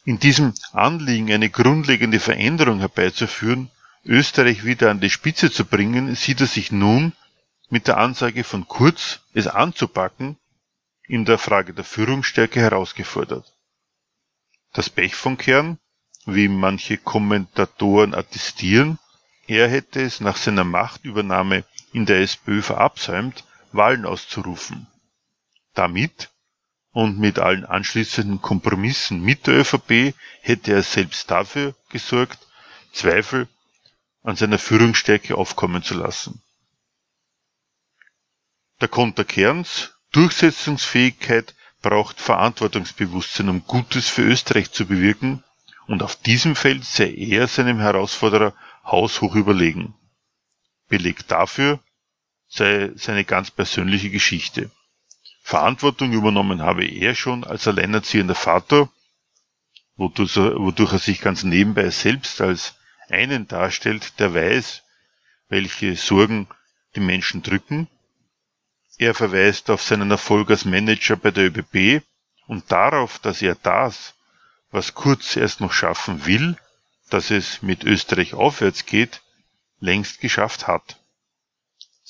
In 0.08 0.18
diesem 0.18 0.54
Anliegen, 0.72 1.30
eine 1.30 1.50
grundlegende 1.50 2.18
Veränderung 2.18 2.78
herbeizuführen, 2.78 3.70
Österreich 4.06 4.64
wieder 4.64 4.90
an 4.90 5.00
die 5.00 5.10
Spitze 5.10 5.50
zu 5.50 5.66
bringen, 5.66 6.14
sieht 6.14 6.40
er 6.40 6.46
sich 6.46 6.72
nun 6.72 7.12
mit 7.68 7.88
der 7.88 7.98
Ansage 7.98 8.42
von 8.42 8.66
Kurz, 8.66 9.20
es 9.34 9.46
anzupacken, 9.46 10.38
in 11.06 11.26
der 11.26 11.36
Frage 11.36 11.74
der 11.74 11.84
Führungsstärke 11.84 12.58
herausgefordert. 12.58 13.52
Das 14.72 14.88
Pech 14.88 15.14
von 15.14 15.36
Kern, 15.36 15.78
wie 16.24 16.48
manche 16.48 16.96
Kommentatoren 16.96 18.14
attestieren, 18.14 18.98
er 19.46 19.68
hätte 19.68 20.00
es 20.00 20.20
nach 20.20 20.38
seiner 20.38 20.64
Machtübernahme 20.64 21.64
in 21.92 22.06
der 22.06 22.20
SPÖ 22.22 22.62
verabsäumt, 22.62 23.44
Wahlen 23.72 24.06
auszurufen. 24.06 24.86
Damit 25.74 26.30
und 26.92 27.18
mit 27.18 27.38
allen 27.38 27.64
anschließenden 27.64 28.40
Kompromissen 28.40 29.22
mit 29.22 29.46
der 29.46 29.60
ÖVP 29.60 30.14
hätte 30.40 30.72
er 30.72 30.82
selbst 30.82 31.30
dafür 31.30 31.74
gesorgt, 31.90 32.38
Zweifel 32.92 33.48
an 34.22 34.36
seiner 34.36 34.58
Führungsstärke 34.58 35.36
aufkommen 35.36 35.82
zu 35.82 35.94
lassen. 35.94 36.42
Der 38.80 38.88
Konter 38.88 39.24
Kerns 39.24 39.94
Durchsetzungsfähigkeit 40.12 41.54
braucht 41.82 42.20
Verantwortungsbewusstsein, 42.20 43.48
um 43.48 43.64
Gutes 43.64 44.08
für 44.08 44.22
Österreich 44.22 44.72
zu 44.72 44.86
bewirken, 44.86 45.44
und 45.86 46.02
auf 46.02 46.16
diesem 46.16 46.54
Feld 46.54 46.84
sei 46.84 47.12
er 47.14 47.48
seinem 47.48 47.80
Herausforderer 47.80 48.54
haushoch 48.84 49.34
überlegen. 49.34 49.94
Beleg 50.88 51.26
dafür 51.28 51.80
sei 52.48 52.92
seine 52.94 53.24
ganz 53.24 53.50
persönliche 53.50 54.10
Geschichte. 54.10 54.70
Verantwortung 55.48 56.12
übernommen 56.12 56.62
habe 56.62 56.84
er 56.84 57.14
schon 57.14 57.44
als 57.44 57.66
alleinerziehender 57.66 58.34
Vater, 58.34 58.88
wodurch 59.96 60.36
er, 60.36 60.58
wodurch 60.58 60.92
er 60.92 60.98
sich 60.98 61.20
ganz 61.20 61.42
nebenbei 61.42 61.90
selbst 61.90 62.40
als 62.40 62.74
einen 63.08 63.48
darstellt, 63.48 64.18
der 64.18 64.34
weiß, 64.34 64.82
welche 65.48 65.96
Sorgen 65.96 66.48
die 66.94 67.00
Menschen 67.00 67.42
drücken 67.42 67.88
er 68.98 69.14
verweist 69.14 69.70
auf 69.70 69.80
seinen 69.80 70.10
Erfolg 70.10 70.50
als 70.50 70.64
Manager 70.64 71.16
bei 71.16 71.30
der 71.30 71.46
ÖBB 71.46 72.04
und 72.48 72.70
darauf, 72.72 73.20
dass 73.20 73.40
er 73.42 73.54
das, 73.54 74.14
was 74.72 74.94
Kurz 74.94 75.36
erst 75.36 75.60
noch 75.60 75.72
schaffen 75.72 76.26
will, 76.26 76.56
dass 77.08 77.30
es 77.30 77.62
mit 77.62 77.84
Österreich 77.84 78.34
aufwärts 78.34 78.86
geht, 78.86 79.22
längst 79.78 80.20
geschafft 80.20 80.66
hat. 80.66 80.97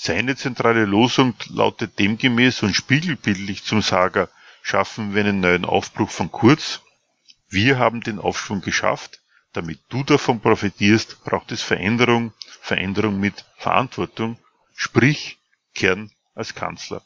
Seine 0.01 0.37
zentrale 0.37 0.85
Losung 0.85 1.35
lautet 1.49 1.99
demgemäß 1.99 2.63
und 2.63 2.73
spiegelbildlich 2.73 3.65
zum 3.65 3.83
Sager 3.83 4.29
Schaffen 4.63 5.13
wir 5.13 5.23
einen 5.25 5.41
neuen 5.41 5.65
Aufbruch 5.65 6.09
von 6.09 6.31
Kurz. 6.31 6.83
Wir 7.49 7.79
haben 7.79 8.01
den 8.03 8.21
Aufschwung 8.21 8.61
geschafft. 8.61 9.21
Damit 9.53 9.81
du 9.89 10.05
davon 10.05 10.41
profitierst, 10.41 11.25
braucht 11.25 11.51
es 11.51 11.63
Veränderung, 11.63 12.33
Veränderung 12.61 13.19
mit 13.19 13.45
Verantwortung, 13.57 14.39
sprich 14.77 15.39
Kern 15.75 16.13
als 16.37 16.55
Kanzler. 16.55 17.03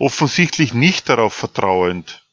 Offensichtlich 0.00 0.74
nicht 0.74 1.08
darauf 1.08 1.34
vertrauend, 1.34 2.26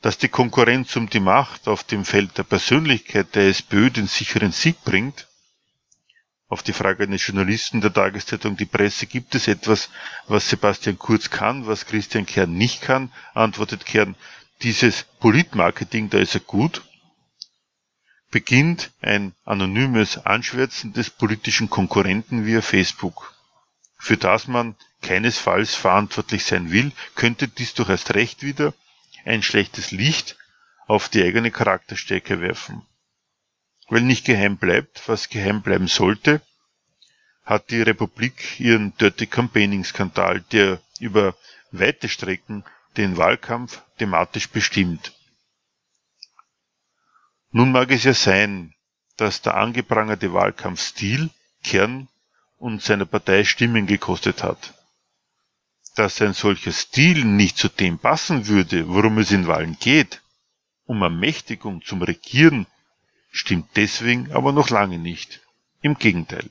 dass 0.00 0.16
die 0.16 0.30
Konkurrenz 0.30 0.96
um 0.96 1.10
die 1.10 1.20
Macht 1.20 1.68
auf 1.68 1.84
dem 1.84 2.06
Feld 2.06 2.38
der 2.38 2.44
Persönlichkeit 2.44 3.34
der 3.34 3.48
SPÖ 3.48 3.90
den 3.90 4.06
sicheren 4.06 4.52
Sieg 4.52 4.82
bringt, 4.82 5.27
auf 6.48 6.62
die 6.62 6.72
Frage 6.72 7.04
eines 7.04 7.26
Journalisten 7.26 7.80
der 7.80 7.92
Tageszeitung 7.92 8.56
Die 8.56 8.64
Presse, 8.64 9.06
gibt 9.06 9.34
es 9.34 9.48
etwas, 9.48 9.90
was 10.26 10.48
Sebastian 10.48 10.98
Kurz 10.98 11.30
kann, 11.30 11.66
was 11.66 11.86
Christian 11.86 12.26
Kern 12.26 12.54
nicht 12.54 12.80
kann, 12.80 13.12
antwortet 13.34 13.84
Kern, 13.84 14.16
dieses 14.62 15.04
Politmarketing, 15.20 16.10
da 16.10 16.18
ist 16.18 16.34
er 16.34 16.40
gut, 16.40 16.82
beginnt 18.30 18.90
ein 19.00 19.34
anonymes 19.44 20.18
Anschwärzen 20.18 20.92
des 20.92 21.10
politischen 21.10 21.70
Konkurrenten 21.70 22.44
via 22.44 22.62
Facebook. 22.62 23.34
Für 23.98 24.16
das 24.16 24.48
man 24.48 24.74
keinesfalls 25.02 25.74
verantwortlich 25.74 26.44
sein 26.44 26.72
will, 26.72 26.92
könnte 27.14 27.48
dies 27.48 27.74
doch 27.74 27.88
erst 27.88 28.14
recht 28.14 28.42
wieder 28.42 28.74
ein 29.24 29.42
schlechtes 29.42 29.90
Licht 29.90 30.36
auf 30.86 31.08
die 31.08 31.22
eigene 31.22 31.50
Charakterstärke 31.50 32.40
werfen. 32.40 32.82
Weil 33.88 34.02
nicht 34.02 34.26
geheim 34.26 34.58
bleibt, 34.58 35.08
was 35.08 35.28
geheim 35.28 35.62
bleiben 35.62 35.88
sollte, 35.88 36.42
hat 37.44 37.70
die 37.70 37.80
Republik 37.80 38.60
ihren 38.60 38.94
Dirty 38.98 39.26
Campaigning 39.26 39.84
Skandal, 39.84 40.42
der 40.52 40.80
über 41.00 41.34
weite 41.70 42.08
Strecken 42.08 42.64
den 42.96 43.16
Wahlkampf 43.16 43.82
thematisch 43.98 44.48
bestimmt. 44.50 45.14
Nun 47.50 47.72
mag 47.72 47.90
es 47.90 48.04
ja 48.04 48.12
sein, 48.12 48.74
dass 49.16 49.40
der 49.40 49.56
angeprangerte 49.56 50.32
Wahlkampfstil 50.32 51.30
Kern 51.64 52.08
und 52.58 52.82
seiner 52.82 53.06
Partei 53.06 53.44
Stimmen 53.44 53.86
gekostet 53.86 54.42
hat. 54.42 54.74
Dass 55.96 56.20
ein 56.20 56.34
solcher 56.34 56.72
Stil 56.72 57.24
nicht 57.24 57.56
zu 57.56 57.68
dem 57.68 57.98
passen 57.98 58.46
würde, 58.46 58.88
worum 58.88 59.18
es 59.18 59.32
in 59.32 59.46
Wahlen 59.46 59.76
geht, 59.80 60.22
um 60.84 61.02
Ermächtigung 61.02 61.82
zum 61.82 62.02
Regieren, 62.02 62.66
stimmt 63.38 63.68
deswegen 63.76 64.32
aber 64.32 64.52
noch 64.52 64.68
lange 64.68 64.98
nicht. 64.98 65.40
Im 65.80 65.94
Gegenteil. 65.94 66.50